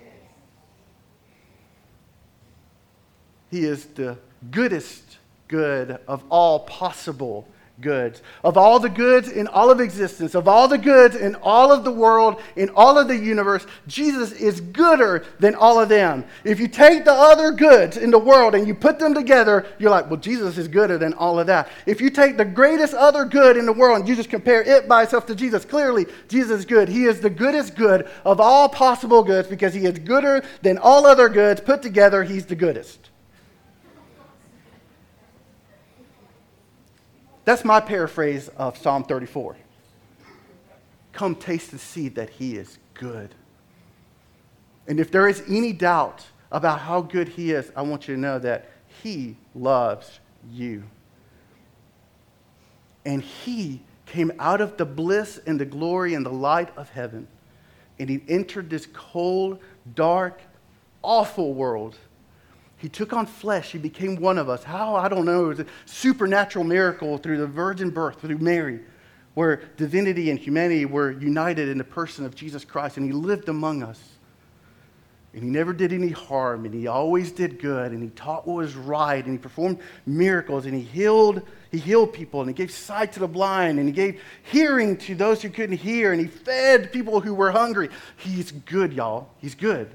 [3.51, 4.17] He is the
[4.51, 7.47] goodest good of all possible
[7.83, 8.23] goods.
[8.43, 11.85] Of all the goods in all of existence, of all the goods in all of
[11.85, 16.25] the world, in all of the universe, Jesus is gooder than all of them.
[16.45, 19.91] If you take the other goods in the world and you put them together, you're
[19.91, 21.69] like, well, Jesus is gooder than all of that.
[21.85, 24.89] If you take the greatest other good in the world and you just compare it
[24.89, 26.89] by itself to Jesus, clearly Jesus is good.
[26.89, 31.05] He is the goodest good of all possible goods because he is gooder than all
[31.05, 32.23] other goods put together.
[32.23, 33.12] He's the goodest.
[37.45, 39.57] That's my paraphrase of Psalm 34.
[41.13, 43.35] Come taste and see that he is good.
[44.87, 48.21] And if there is any doubt about how good he is, I want you to
[48.21, 48.71] know that
[49.03, 50.85] he loves you.
[53.05, 57.27] And he came out of the bliss and the glory and the light of heaven.
[57.99, 59.59] And he entered this cold,
[59.95, 60.41] dark,
[61.03, 61.97] awful world
[62.83, 63.71] he took on flesh.
[63.71, 64.65] He became one of us.
[64.65, 64.97] How?
[64.97, 65.45] I don't know.
[65.45, 68.81] It was a supernatural miracle through the virgin birth, through Mary,
[69.35, 72.97] where divinity and humanity were united in the person of Jesus Christ.
[72.97, 74.01] And he lived among us.
[75.33, 76.65] And he never did any harm.
[76.65, 77.93] And he always did good.
[77.93, 79.25] And he taught what was right.
[79.25, 80.67] And he performed miracles.
[80.67, 81.41] And he healed,
[81.71, 82.41] he healed people.
[82.41, 83.79] And he gave sight to the blind.
[83.79, 86.11] And he gave hearing to those who couldn't hear.
[86.11, 87.91] And he fed people who were hungry.
[88.17, 89.31] He's good, y'all.
[89.39, 89.89] He's good.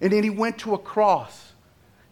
[0.00, 1.52] And then he went to a cross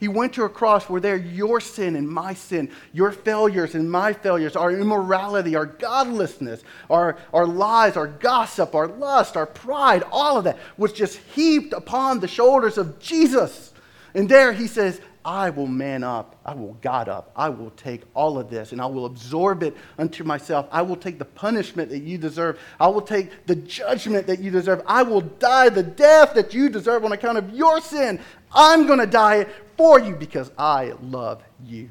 [0.05, 3.91] he went to a cross where there your sin and my sin, your failures and
[3.91, 10.03] my failures, our immorality, our godlessness, our, our lies, our gossip, our lust, our pride,
[10.13, 13.73] all of that was just heaped upon the shoulders of Jesus.
[14.15, 16.37] And there he says, I will man up.
[16.45, 17.33] I will God up.
[17.35, 20.69] I will take all of this and I will absorb it unto myself.
[20.71, 22.61] I will take the punishment that you deserve.
[22.79, 24.83] I will take the judgment that you deserve.
[24.87, 28.21] I will die the death that you deserve on account of your sin.
[28.53, 31.91] I'm going to die for you because I love you.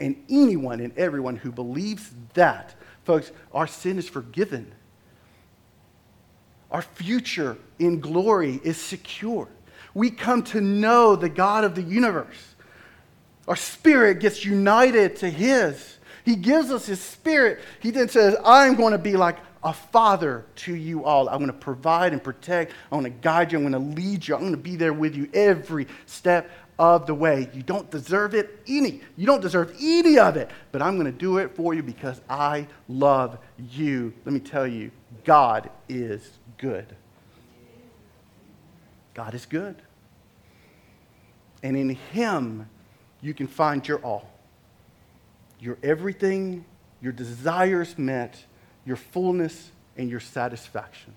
[0.00, 4.72] And anyone and everyone who believes that, folks, our sin is forgiven.
[6.70, 9.48] Our future in glory is secure.
[9.94, 12.54] We come to know the God of the universe.
[13.48, 15.96] Our spirit gets united to His.
[16.24, 17.60] He gives us His spirit.
[17.80, 21.28] He then says, I'm going to be like a father to you all.
[21.28, 22.72] I'm going to provide and protect.
[22.90, 23.58] I'm going to guide you.
[23.58, 24.34] I'm going to lead you.
[24.34, 27.50] I'm going to be there with you every step of the way.
[27.52, 29.00] You don't deserve it any.
[29.16, 32.20] You don't deserve any of it, but I'm going to do it for you because
[32.30, 34.12] I love you.
[34.24, 34.90] Let me tell you,
[35.24, 36.94] God is good.
[39.14, 39.82] God is good.
[41.62, 42.68] And in Him,
[43.20, 44.30] you can find your all.
[45.58, 46.64] Your everything,
[47.02, 48.44] your desires met,
[48.84, 51.12] your fullness, and your satisfaction.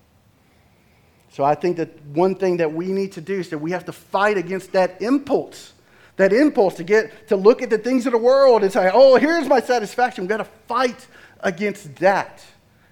[1.30, 3.86] So I think that one thing that we need to do is that we have
[3.86, 5.72] to fight against that impulse.
[6.16, 9.16] That impulse to get to look at the things of the world and say, oh,
[9.16, 10.24] here's my satisfaction.
[10.24, 11.06] We've got to fight
[11.40, 12.44] against that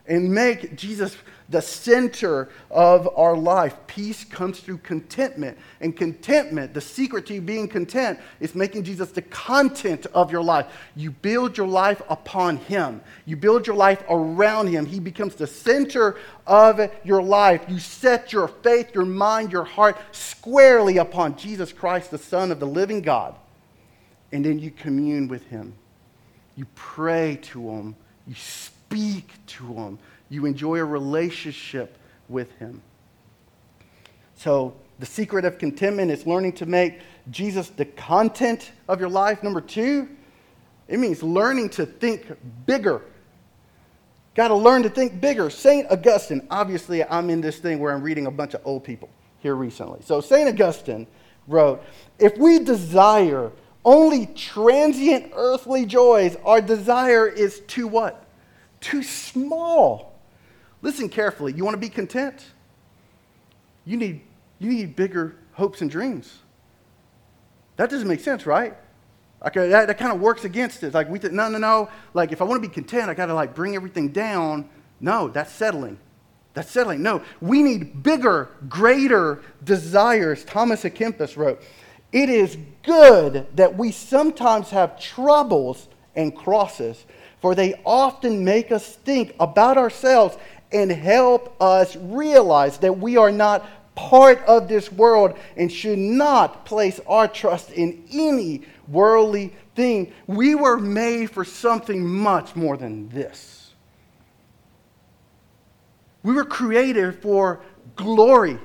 [0.06, 1.16] and make Jesus
[1.50, 3.76] the center of our life.
[3.86, 5.58] Peace comes through contentment.
[5.80, 10.42] And contentment, the secret to you being content, is making Jesus the content of your
[10.42, 10.66] life.
[10.94, 14.86] You build your life upon Him, you build your life around Him.
[14.86, 17.64] He becomes the center of your life.
[17.68, 22.60] You set your faith, your mind, your heart squarely upon Jesus Christ, the Son of
[22.60, 23.34] the living God.
[24.32, 25.74] And then you commune with Him.
[26.54, 27.96] You pray to Him.
[28.26, 29.98] You speak to Him
[30.31, 31.98] you enjoy a relationship
[32.29, 32.81] with Him.
[34.37, 37.00] So, the secret of contentment is learning to make
[37.31, 39.42] Jesus the content of your life.
[39.42, 40.09] Number two,
[40.88, 42.26] It means learning to think
[42.66, 43.03] bigger.
[44.35, 45.48] Got to learn to think bigger.
[45.48, 45.88] St.
[45.90, 49.55] Augustine, obviously, I'm in this thing where I'm reading a bunch of old people here
[49.55, 50.00] recently.
[50.03, 50.48] So, St.
[50.48, 51.07] Augustine
[51.46, 51.83] wrote
[52.18, 53.53] If we desire
[53.85, 58.26] only transient earthly joys, our desire is to what?
[58.80, 60.18] Too small.
[60.82, 61.52] Listen carefully.
[61.52, 62.44] You want to be content?
[63.84, 64.22] You need,
[64.58, 66.38] you need bigger hopes and dreams.
[67.76, 68.76] That doesn't make sense, right?
[69.46, 70.92] Okay, uh, that, that kind of works against it.
[70.92, 71.88] Like we think, no, no, no.
[72.12, 74.68] Like if I want to be content, I got to like bring everything down.
[75.00, 75.98] No, that's settling.
[76.52, 77.02] That's settling.
[77.02, 80.44] No, we need bigger, greater desires.
[80.44, 81.62] Thomas à Kempis wrote,
[82.12, 87.04] "It is good that we sometimes have troubles and crosses,
[87.40, 90.37] for they often make us think about ourselves
[90.72, 96.64] and help us realize that we are not part of this world and should not
[96.64, 100.12] place our trust in any worldly thing.
[100.26, 103.72] We were made for something much more than this.
[106.22, 107.61] We were created for
[107.96, 108.59] glory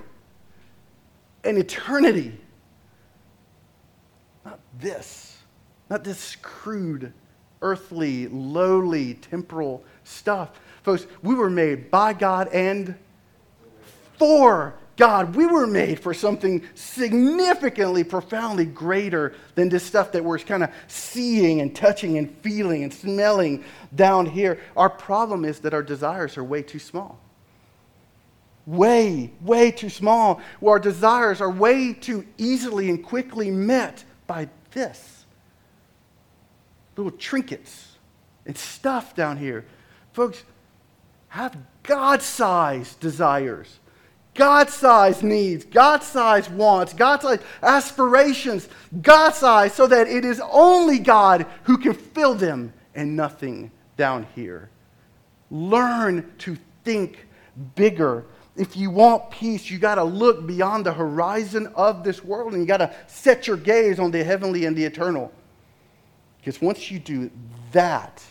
[1.43, 2.37] and eternity.
[4.43, 5.37] Not this,
[5.89, 7.13] not this crude,
[7.65, 10.51] earthly, lowly, temporal stuff.
[10.83, 12.93] Folks, we were made by God and
[14.19, 20.37] for God, we were made for something significantly, profoundly greater than this stuff that we're
[20.37, 24.61] kind of seeing and touching and feeling and smelling down here.
[24.77, 27.17] Our problem is that our desires are way too small.
[28.67, 30.39] Way, way too small.
[30.65, 35.14] Our desires are way too easily and quickly met by this
[36.95, 37.97] little trinkets
[38.45, 39.65] and stuff down here.
[40.13, 40.43] Folks,
[41.29, 43.79] have God sized desires
[44.35, 48.67] God sized needs, God sized wants, God sized aspirations,
[49.01, 54.27] God sized so that it is only God who can fill them and nothing down
[54.35, 54.69] here.
[55.49, 57.27] Learn to think
[57.75, 58.25] bigger.
[58.57, 62.61] If you want peace, you got to look beyond the horizon of this world and
[62.61, 65.31] you got to set your gaze on the heavenly and the eternal.
[66.45, 67.31] Because once you do
[67.71, 68.23] that,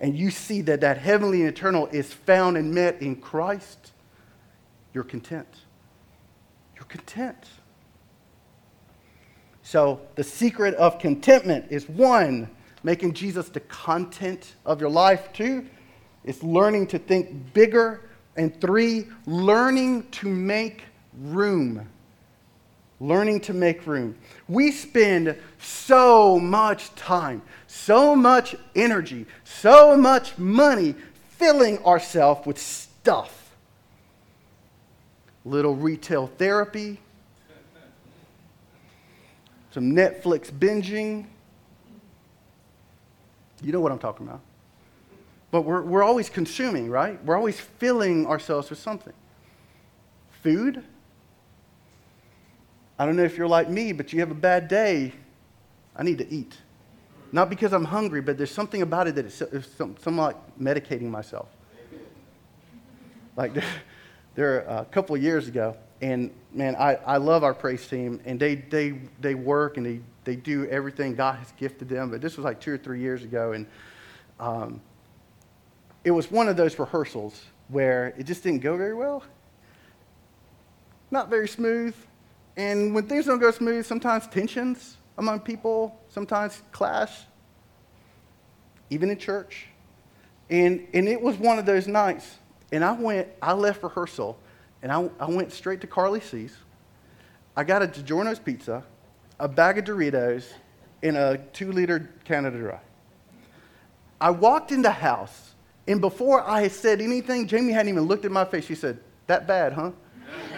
[0.00, 3.92] and you see that that heavenly and eternal is found and met in Christ,
[4.92, 5.46] you're content.
[6.74, 7.36] You're content.
[9.62, 12.50] So, the secret of contentment is one,
[12.82, 15.32] making Jesus the content of your life.
[15.32, 15.64] Two,
[16.24, 18.00] it's learning to think bigger.
[18.36, 20.82] And three, learning to make
[21.20, 21.88] room.
[22.98, 24.16] Learning to make room.
[24.48, 30.94] We spend so much time, so much energy, so much money
[31.36, 33.48] filling ourselves with stuff
[35.48, 37.00] little retail therapy,
[39.70, 41.26] some Netflix binging.
[43.62, 44.40] You know what I'm talking about.
[45.50, 47.22] But we're, we're always consuming, right?
[47.24, 49.14] We're always filling ourselves with something.
[50.42, 50.84] Food.
[52.98, 55.12] I don't know if you're like me, but you have a bad day.
[55.94, 56.56] I need to eat.
[57.30, 59.42] Not because I'm hungry, but there's something about it that is,
[59.76, 61.48] some, some like medicating myself.
[63.36, 63.52] Like,
[64.34, 68.38] there a couple of years ago, and man, I, I love our praise team, and
[68.38, 72.10] they, they, they work and they, they do everything God has gifted them.
[72.10, 73.66] But this was like two or three years ago, and
[74.40, 74.80] um,
[76.04, 79.22] it was one of those rehearsals where it just didn't go very well.
[81.10, 81.94] Not very smooth.
[82.58, 87.22] And when things don't go smooth, sometimes tensions among people, sometimes clash,
[88.90, 89.68] even in church.
[90.50, 92.38] And, and it was one of those nights
[92.72, 94.38] and I went, I left rehearsal,
[94.82, 96.56] and I, I went straight to Carly C's.
[97.56, 98.84] I got a DiGiorno's pizza,
[99.40, 100.44] a bag of Doritos,
[101.02, 102.80] and a two liter Canada Dry.
[104.20, 105.54] I walked in the house,
[105.86, 108.66] and before I had said anything, Jamie hadn't even looked at my face.
[108.66, 109.92] She said, That bad, huh?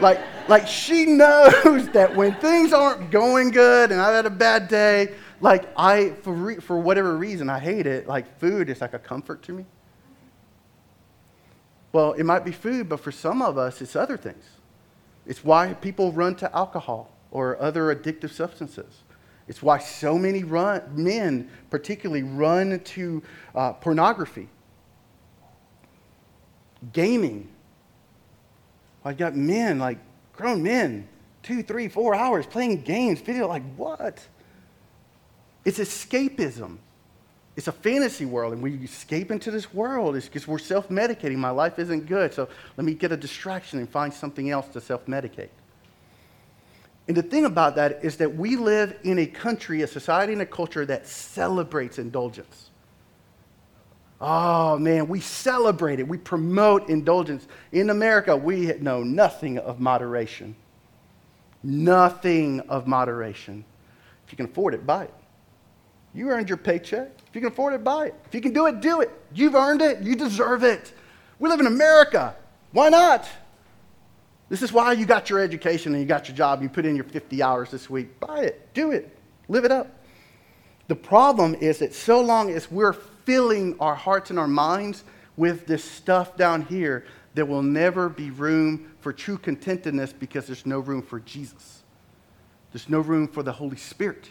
[0.01, 4.69] Like, like she knows that when things aren't going good and I've had a bad
[4.69, 8.07] day, like I, for, re- for whatever reason, I hate it.
[8.07, 9.65] Like food is like a comfort to me.
[11.93, 14.45] Well, it might be food, but for some of us, it's other things.
[15.27, 19.03] It's why people run to alcohol or other addictive substances.
[19.49, 23.23] It's why so many run, men, particularly, run to
[23.55, 24.49] uh, pornography,
[26.93, 27.49] gaming.
[29.05, 29.99] I've got men, like
[30.33, 31.09] grown men,
[31.43, 34.27] two, three, four hours playing games, video, like what?
[35.65, 36.79] It's escapism.
[37.57, 41.37] It's a fantasy world, and we escape into this world is because we're self medicating.
[41.37, 44.81] My life isn't good, so let me get a distraction and find something else to
[44.81, 45.51] self medicate.
[47.09, 50.43] And the thing about that is that we live in a country, a society, and
[50.43, 52.70] a culture that celebrates indulgence.
[54.21, 56.07] Oh man, we celebrate it.
[56.07, 57.47] We promote indulgence.
[57.73, 60.55] In America, we know nothing of moderation.
[61.63, 63.65] Nothing of moderation.
[64.27, 65.15] If you can afford it, buy it.
[66.13, 67.11] You earned your paycheck.
[67.29, 68.15] If you can afford it, buy it.
[68.27, 69.11] If you can do it, do it.
[69.33, 70.03] You've earned it.
[70.03, 70.93] You deserve it.
[71.39, 72.35] We live in America.
[72.73, 73.27] Why not?
[74.49, 76.63] This is why you got your education and you got your job.
[76.63, 78.19] You put in your 50 hours this week.
[78.19, 78.75] Buy it.
[78.75, 79.17] Do it.
[79.49, 80.00] Live it up.
[80.91, 85.05] The problem is that so long as we're filling our hearts and our minds
[85.37, 90.67] with this stuff down here, there will never be room for true contentedness because there's
[90.67, 91.85] no room for Jesus.
[92.73, 94.31] There's no room for the Holy Spirit.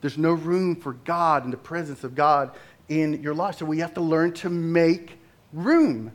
[0.00, 2.52] There's no room for God and the presence of God
[2.88, 3.56] in your life.
[3.56, 5.18] So we have to learn to make
[5.52, 6.12] room.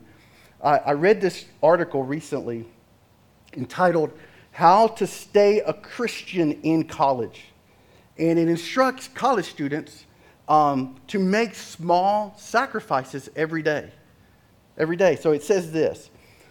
[0.64, 2.64] I, I read this article recently
[3.52, 4.10] entitled
[4.52, 7.51] How to Stay a Christian in College.
[8.22, 10.06] And it instructs college students
[10.48, 13.90] um, to make small sacrifices every day.
[14.78, 15.16] Every day.
[15.16, 16.08] So it says this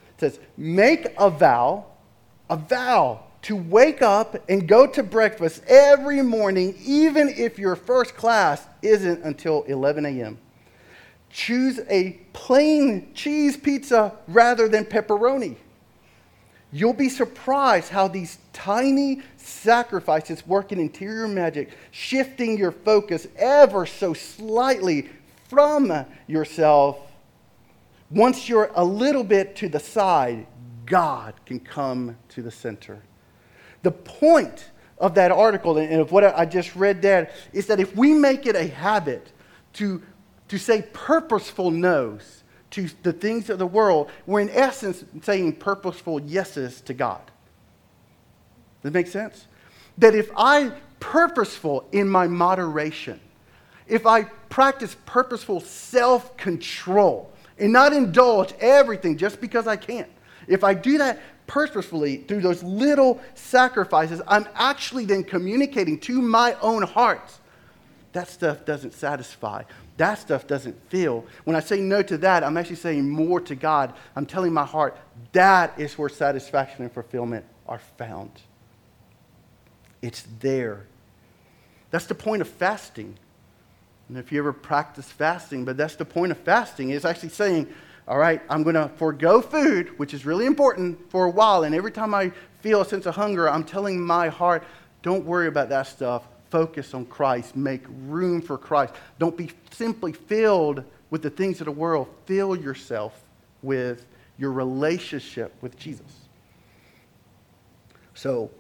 [0.10, 1.86] it says, Make a vow,
[2.50, 8.18] a vow to wake up and go to breakfast every morning, even if your first
[8.18, 10.40] class isn't until 11 a.m.
[11.30, 15.56] Choose a plain cheese pizza rather than pepperoni.
[16.72, 23.86] You'll be surprised how these tiny sacrifices work in interior magic, shifting your focus ever
[23.86, 25.10] so slightly
[25.50, 27.00] from yourself.
[28.10, 30.48] Once you're a little bit to the side,
[30.86, 33.02] God can come to the center.
[33.84, 37.96] The point of that article and of what I just read there is that if
[37.96, 39.32] we make it a habit
[39.74, 40.02] to,
[40.48, 42.41] to say purposeful no's,
[42.72, 47.22] to the things of the world, we're in essence saying purposeful yeses to God.
[48.82, 49.48] Does that make sense?
[49.98, 53.20] That if I purposeful in my moderation,
[53.88, 60.10] if I practice purposeful self control and not indulge everything just because I can't,
[60.48, 66.56] if I do that purposefully through those little sacrifices, I'm actually then communicating to my
[66.62, 67.38] own heart.
[68.14, 69.64] That stuff doesn't satisfy.
[70.02, 71.26] That stuff doesn't fill.
[71.44, 73.94] When I say no to that, I'm actually saying more to God.
[74.16, 74.98] I'm telling my heart
[75.32, 78.32] that is where satisfaction and fulfillment are found.
[80.02, 80.88] It's there.
[81.92, 83.16] That's the point of fasting.
[84.10, 87.68] And if you ever practice fasting, but that's the point of fasting, is actually saying,
[88.08, 91.64] all right, I'm going to forego food, which is really important for a while.
[91.64, 92.32] And every time I
[92.62, 94.64] feel a sense of hunger, I'm telling my heart,
[95.04, 98.94] don't worry about that stuff focus on Christ, make room for Christ.
[99.18, 102.08] Don't be simply filled with the things of the world.
[102.26, 103.24] Fill yourself
[103.64, 104.06] with
[104.38, 106.06] your relationship with Jesus.
[108.14, 108.52] So,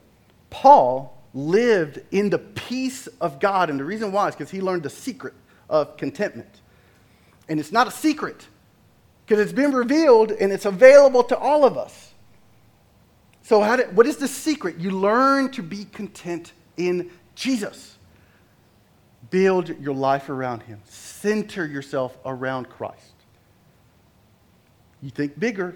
[0.50, 4.84] Paul lived in the peace of God, and the reason why is because he learned
[4.84, 5.34] the secret
[5.70, 6.62] of contentment.
[7.48, 8.48] And it's not a secret,
[9.26, 12.14] because it's been revealed and it's available to all of us.
[13.44, 14.78] So, how what is the secret?
[14.78, 17.12] You learn to be content in
[17.42, 17.98] Jesus.
[19.32, 23.16] Build your life around Him, center yourself around Christ.
[25.02, 25.76] You think bigger.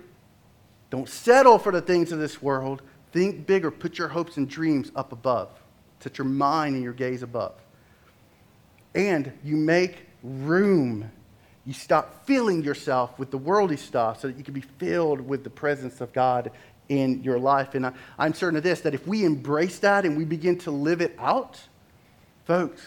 [0.91, 2.83] Don't settle for the things of this world.
[3.11, 3.71] Think bigger.
[3.71, 5.49] Put your hopes and dreams up above.
[6.01, 7.55] Set your mind and your gaze above.
[8.93, 11.09] And you make room.
[11.65, 15.43] You stop filling yourself with the worldly stuff so that you can be filled with
[15.43, 16.51] the presence of God
[16.89, 17.75] in your life.
[17.75, 20.71] And I, am certain of this that if we embrace that and we begin to
[20.71, 21.59] live it out,
[22.45, 22.81] folks,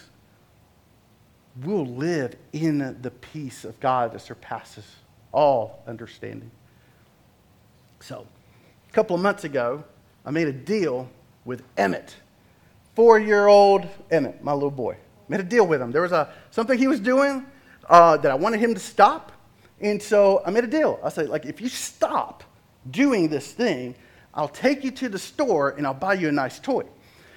[1.62, 4.84] we'll live in the peace of God that surpasses
[5.32, 6.50] all understanding.
[8.00, 8.26] So,
[8.88, 9.84] a couple of months ago,
[10.24, 11.08] I made a deal
[11.44, 12.14] with Emmett,
[12.94, 14.96] four year old Emmett, my little boy.
[15.28, 15.92] Made a deal with him.
[15.92, 17.44] There was a, something he was doing
[17.88, 19.32] uh, that I wanted him to stop.
[19.80, 20.98] And so I made a deal.
[21.04, 22.44] I said, like, if you stop
[22.90, 23.94] doing this thing,
[24.34, 26.84] I'll take you to the store and I'll buy you a nice toy.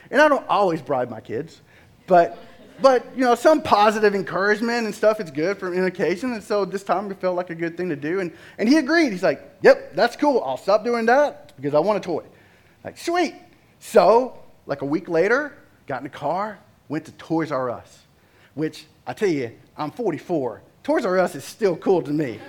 [0.10, 1.62] And I don't always bribe my kids,
[2.08, 2.38] but
[2.82, 6.34] but you know some positive encouragement and stuff is good for an occasion.
[6.34, 8.20] And so this time it felt like a good thing to do.
[8.20, 9.12] And, and he agreed.
[9.12, 10.43] He's like yep that's cool.
[10.43, 12.24] I'll stop doing that because i want a toy.
[12.84, 13.36] Like sweet.
[13.80, 15.54] So like a week later
[15.88, 17.99] got in the car went to toys r us
[18.54, 22.39] which i tell you i'm 44 toys r us is still cool to me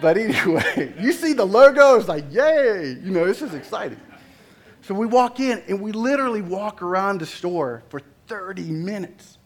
[0.00, 4.00] but anyway you see the logo it's like yay you know this is exciting
[4.82, 9.38] so we walk in and we literally walk around the store for 30 minutes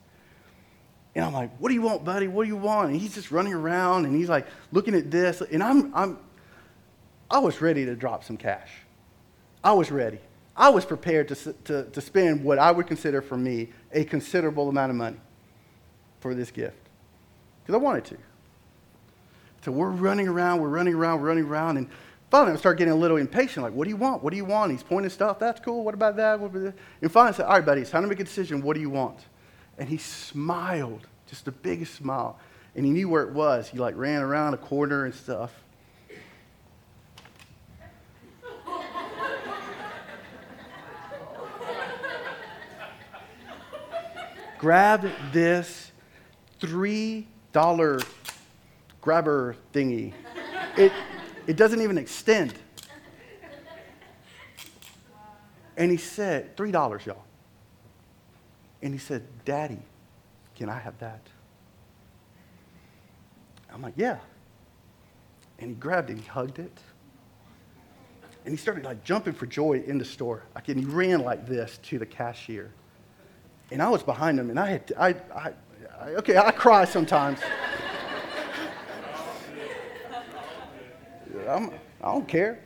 [1.14, 2.26] and I'm like, what do you want, buddy?
[2.26, 2.90] What do you want?
[2.90, 5.42] And he's just running around and he's like looking at this.
[5.42, 6.18] And I'm, I'm,
[7.30, 8.70] I was ready to drop some cash.
[9.62, 10.18] I was ready.
[10.56, 14.68] I was prepared to, to, to spend what I would consider for me a considerable
[14.68, 15.18] amount of money
[16.20, 16.76] for this gift
[17.62, 18.16] because I wanted to.
[19.64, 21.88] So we're running around, we're running around, we're running around, and
[22.30, 23.64] finally I start getting a little impatient.
[23.64, 24.22] Like, what do you want?
[24.22, 24.72] What do you want?
[24.72, 25.38] He's pointing stuff.
[25.38, 25.84] That's cool.
[25.84, 26.40] What about that?
[26.40, 26.74] What about?
[27.00, 28.62] And finally I said, all right, buddy, it's time to make a decision.
[28.62, 29.18] What do you want?
[29.78, 32.38] And he smiled, just the biggest smile.
[32.74, 33.68] And he knew where it was.
[33.68, 35.52] He like ran around a corner and stuff.
[44.62, 45.90] grabbed this
[46.60, 47.24] $3
[49.02, 50.14] grabber thingy.
[50.78, 50.92] It,
[51.46, 52.54] it doesn't even extend.
[55.76, 57.24] And he said, $3, y'all.
[58.80, 59.80] And he said, Daddy,
[60.56, 61.20] can I have that?
[63.72, 64.18] I'm like, yeah.
[65.58, 66.78] And he grabbed it, he hugged it.
[68.44, 70.42] And he started like jumping for joy in the store.
[70.54, 72.72] Like, and he ran like this to the cashier.
[73.70, 75.52] And I was behind him, and I had, I, I,
[75.98, 77.38] I okay, I cry sometimes.
[81.52, 81.70] I'm,
[82.02, 82.60] I don't care.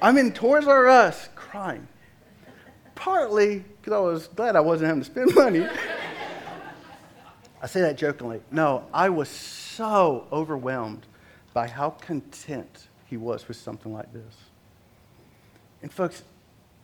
[0.00, 1.86] I'm in Toys R Us crying.
[2.94, 5.66] Partly because I was glad I wasn't having to spend money.
[7.60, 8.40] I say that jokingly.
[8.50, 11.06] No, I was so overwhelmed
[11.52, 14.36] by how content he was with something like this.
[15.82, 16.22] And, folks,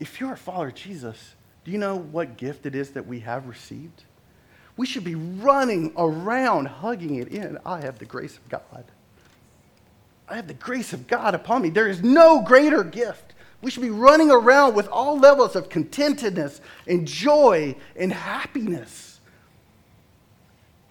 [0.01, 1.34] if you're a follower of Jesus,
[1.64, 4.05] do you know what gift it is that we have received?
[4.77, 7.59] We should be running around hugging it in.
[7.64, 8.85] I have the grace of God.
[10.29, 11.70] I have the grace of God upon me.
[11.70, 13.35] There is no greater gift.
[13.61, 19.20] We should be running around with all levels of contentedness and joy and happiness.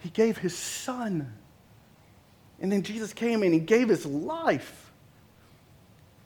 [0.00, 1.32] He gave his son.
[2.60, 4.92] And then Jesus came and he gave his life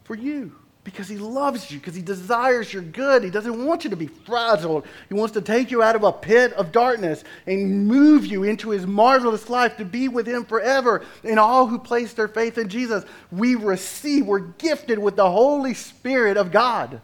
[0.04, 0.54] for you
[0.88, 3.22] because he loves you, because he desires your good.
[3.22, 4.86] He doesn't want you to be frazzled.
[5.10, 8.70] He wants to take you out of a pit of darkness and move you into
[8.70, 11.04] his marvelous life to be with him forever.
[11.24, 15.74] And all who place their faith in Jesus, we receive, we're gifted with the Holy
[15.74, 17.02] Spirit of God.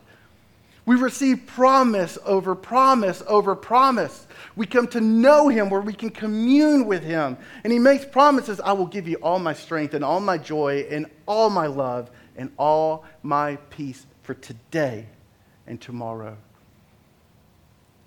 [0.87, 4.27] We receive promise over promise over promise.
[4.57, 7.37] We come to know him where we can commune with him.
[7.65, 10.87] And he makes promises I will give you all my strength and all my joy
[10.91, 15.07] and all my love and all my peace for today
[15.67, 16.37] and tomorrow.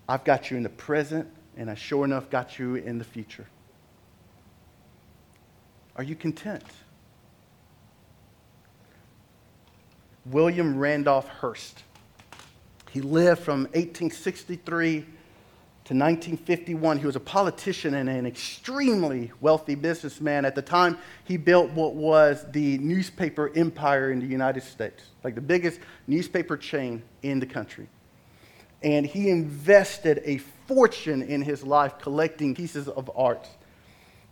[0.09, 3.45] I've got you in the present, and I sure enough got you in the future.
[5.95, 6.63] Are you content?
[10.25, 11.83] William Randolph Hearst.
[12.91, 15.05] He lived from 1863
[15.87, 20.43] to 1951, he was a politician and an extremely wealthy businessman.
[20.43, 25.33] At the time, he built what was the newspaper empire in the United States, like
[25.33, 27.87] the biggest newspaper chain in the country.
[28.83, 33.47] And he invested a fortune in his life collecting pieces of art.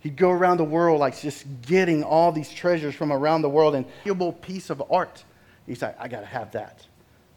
[0.00, 3.74] He'd go around the world, like just getting all these treasures from around the world,
[3.74, 5.24] and valuable piece of art.
[5.66, 6.84] He's like, I gotta have that.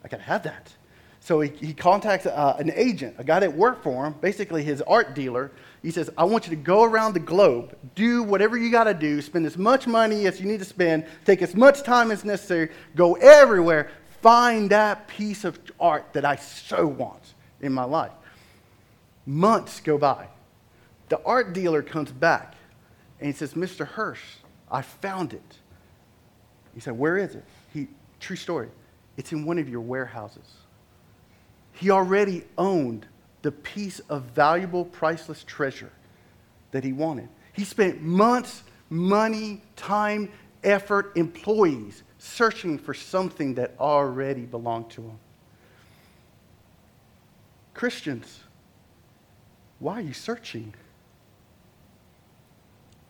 [0.03, 0.74] I gotta have that.
[1.22, 4.82] So he, he contacts uh, an agent, a guy that worked for him, basically his
[4.84, 5.51] art dealer.
[5.82, 8.93] He says, I want you to go around the globe, do whatever you got to
[8.93, 12.24] do, spend as much money as you need to spend, take as much time as
[12.24, 13.91] necessary, go everywhere,
[14.22, 18.11] find that piece of art that I so want in my life.
[19.26, 20.28] Months go by.
[21.09, 22.55] The art dealer comes back
[23.20, 23.86] and he says, Mr.
[23.86, 24.24] Hearst,
[24.72, 25.57] I found it.
[26.74, 27.43] He said, Where is it?
[27.74, 27.88] He,
[28.20, 28.70] true story.
[29.17, 30.47] It's in one of your warehouses.
[31.80, 33.06] He already owned
[33.42, 35.92] the piece of valuable, priceless treasure
[36.72, 37.30] that he wanted.
[37.54, 40.30] He spent months, money, time,
[40.62, 45.20] effort, employees searching for something that already belonged to him.
[47.74, 48.42] Christians,
[49.80, 50.74] why are you searching?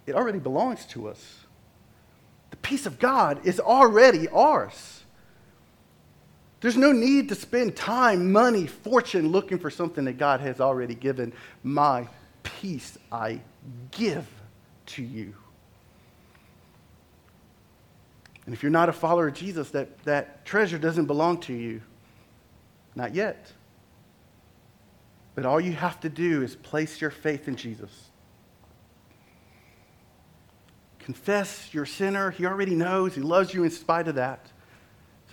[0.06, 1.40] It already belongs to us.
[2.52, 4.99] The peace of God is already ours.
[6.62, 10.96] There's no need to spend time, money, fortune looking for something that God has already
[10.96, 11.32] given.
[11.64, 12.08] My
[12.44, 13.40] peace I
[13.92, 14.28] give
[14.88, 15.34] to you.
[18.46, 21.82] And if you're not a follower of Jesus, that, that treasure doesn't belong to you.
[22.96, 23.52] Not yet.
[25.36, 27.92] But all you have to do is place your faith in Jesus.
[30.98, 32.32] Confess you're a sinner.
[32.32, 33.16] He already knows.
[33.16, 34.46] He loves you in spite of that.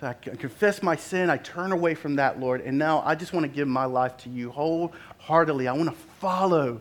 [0.00, 1.30] So I confess my sin.
[1.30, 2.60] I turn away from that, Lord.
[2.60, 5.68] And now I just want to give my life to you wholeheartedly.
[5.68, 6.80] I want to follow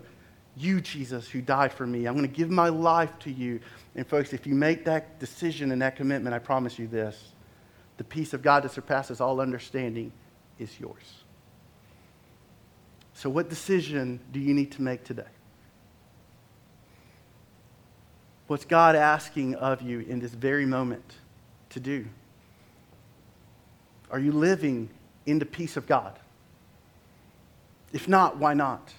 [0.58, 2.06] you, Jesus, who died for me.
[2.06, 3.62] I'm going to give my life to you.
[3.96, 7.32] And folks, if you make that decision and that commitment, I promise you this
[7.98, 10.12] the peace of God that surpasses all understanding
[10.60, 11.24] is yours.
[13.14, 15.24] So, what decision do you need to make today?
[18.48, 21.16] What's God asking of you in this very moment
[21.70, 22.06] to do?
[24.16, 24.88] Are you living
[25.26, 26.18] in the peace of God?
[27.92, 28.94] If not, why not?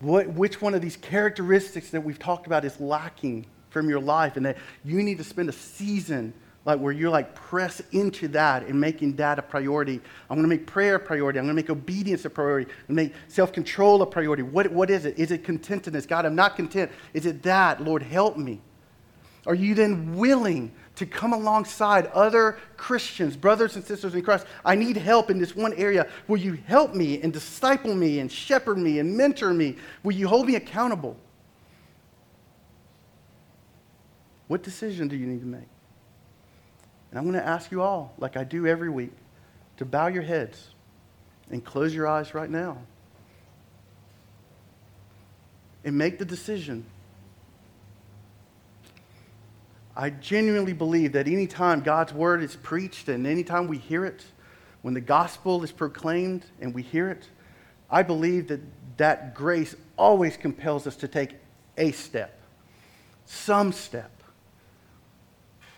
[0.00, 4.38] What, which one of these characteristics that we've talked about is lacking from your life,
[4.38, 4.56] and that
[4.86, 6.32] you need to spend a season
[6.64, 10.00] like where you're like press into that and making that a priority.
[10.30, 11.38] I'm going to make prayer a priority.
[11.38, 12.70] I'm going to make obedience a priority.
[12.88, 14.44] I'm going to make self-control a priority.
[14.44, 15.18] What, what is it?
[15.18, 16.08] Is it contentedness?
[16.08, 16.90] God, I'm not content.
[17.12, 17.84] Is it that?
[17.84, 18.62] Lord, help me.
[19.46, 24.46] Are you then willing to come alongside other Christians, brothers and sisters in Christ?
[24.64, 26.08] I need help in this one area.
[26.26, 29.76] Will you help me and disciple me and shepherd me and mentor me?
[30.02, 31.16] Will you hold me accountable?
[34.48, 35.68] What decision do you need to make?
[37.10, 39.12] And I'm going to ask you all, like I do every week,
[39.78, 40.70] to bow your heads
[41.50, 42.78] and close your eyes right now.
[45.84, 46.84] And make the decision.
[49.96, 54.24] I genuinely believe that anytime God's word is preached and anytime we hear it,
[54.82, 57.28] when the gospel is proclaimed and we hear it,
[57.90, 58.60] I believe that
[58.98, 61.36] that grace always compels us to take
[61.78, 62.38] a step,
[63.24, 64.10] some step.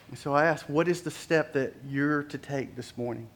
[0.09, 3.29] And so I ask, what is the step that you're to take this morning?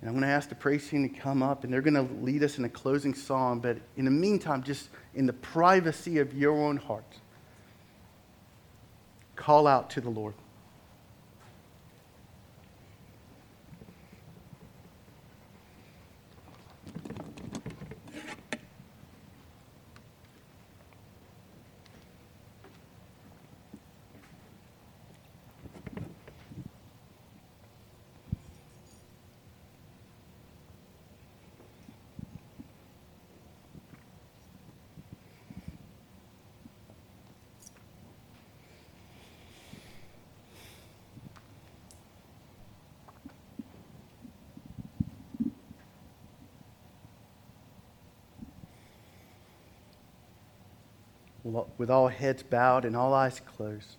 [0.00, 2.14] And I'm going to ask the praise team to come up, and they're going to
[2.22, 3.60] lead us in a closing song.
[3.60, 7.16] But in the meantime, just in the privacy of your own heart,
[9.36, 10.34] call out to the Lord.
[51.46, 53.96] With all heads bowed and all eyes closed,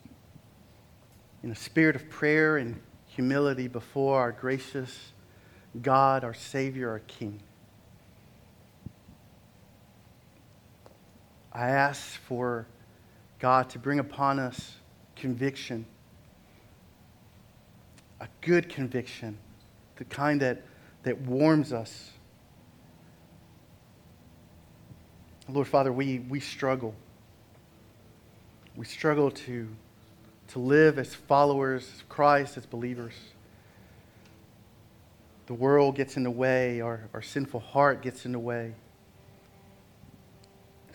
[1.44, 5.14] in a spirit of prayer and humility before our gracious
[5.82, 7.42] God, our Savior, our King.
[11.54, 12.68] I ask for
[13.40, 14.76] God to bring upon us
[15.16, 15.86] conviction,
[18.20, 19.38] a good conviction,
[19.96, 20.64] the kind that,
[21.04, 22.12] that warms us.
[25.50, 26.94] Lord Father, we, we struggle
[28.78, 29.68] we struggle to,
[30.50, 33.16] to live as followers of Christ, as believers.
[35.48, 38.76] The world gets in the way, our, our sinful heart gets in the way.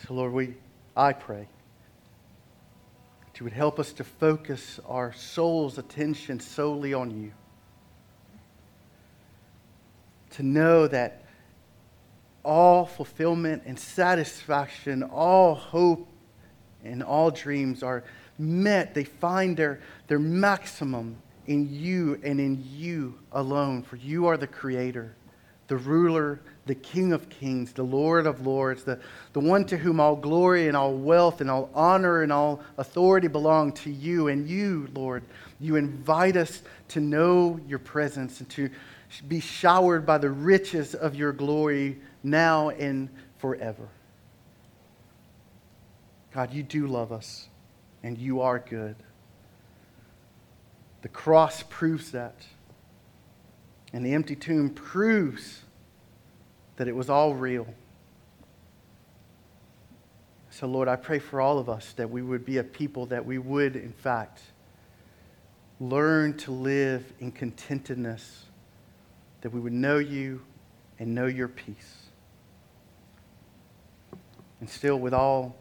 [0.06, 0.54] So, Lord, we,
[0.96, 1.48] I pray
[3.24, 7.32] that you would help us to focus our soul's attention solely on you.
[10.30, 11.24] To know that
[12.44, 16.11] all fulfillment and satisfaction, all hope
[16.84, 18.04] and all dreams are
[18.38, 18.94] met.
[18.94, 21.16] They find their, their maximum
[21.46, 25.14] in you and in you alone, for you are the creator,
[25.68, 29.00] the ruler, the King of kings, the Lord of lords, the,
[29.32, 33.26] the one to whom all glory and all wealth and all honor and all authority
[33.26, 34.28] belong to you.
[34.28, 35.24] And you, Lord,
[35.58, 38.70] you invite us to know your presence and to
[39.26, 43.08] be showered by the riches of your glory now and
[43.38, 43.88] forever.
[46.34, 47.48] God, you do love us,
[48.02, 48.96] and you are good.
[51.02, 52.46] The cross proves that.
[53.92, 55.62] And the empty tomb proves
[56.76, 57.66] that it was all real.
[60.48, 63.24] So, Lord, I pray for all of us that we would be a people that
[63.24, 64.40] we would, in fact,
[65.80, 68.44] learn to live in contentedness,
[69.42, 70.42] that we would know you
[70.98, 72.06] and know your peace.
[74.60, 75.56] And still, with all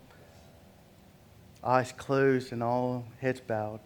[1.64, 3.80] eyes closed and all heads bowed.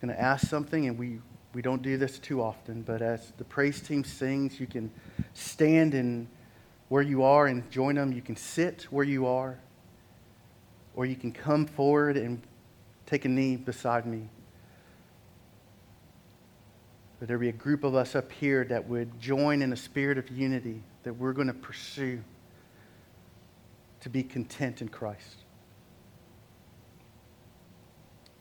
[0.00, 1.18] I'm going to ask something, and we,
[1.54, 4.90] we don't do this too often, but as the praise team sings, you can
[5.34, 6.28] stand in
[6.88, 8.12] where you are and join them.
[8.12, 9.58] You can sit where you are,
[10.94, 12.40] or you can come forward and
[13.06, 14.28] take a knee beside me.
[17.18, 20.18] But there be a group of us up here that would join in a spirit
[20.18, 22.22] of unity that we're going to pursue
[24.00, 25.44] to be content in Christ.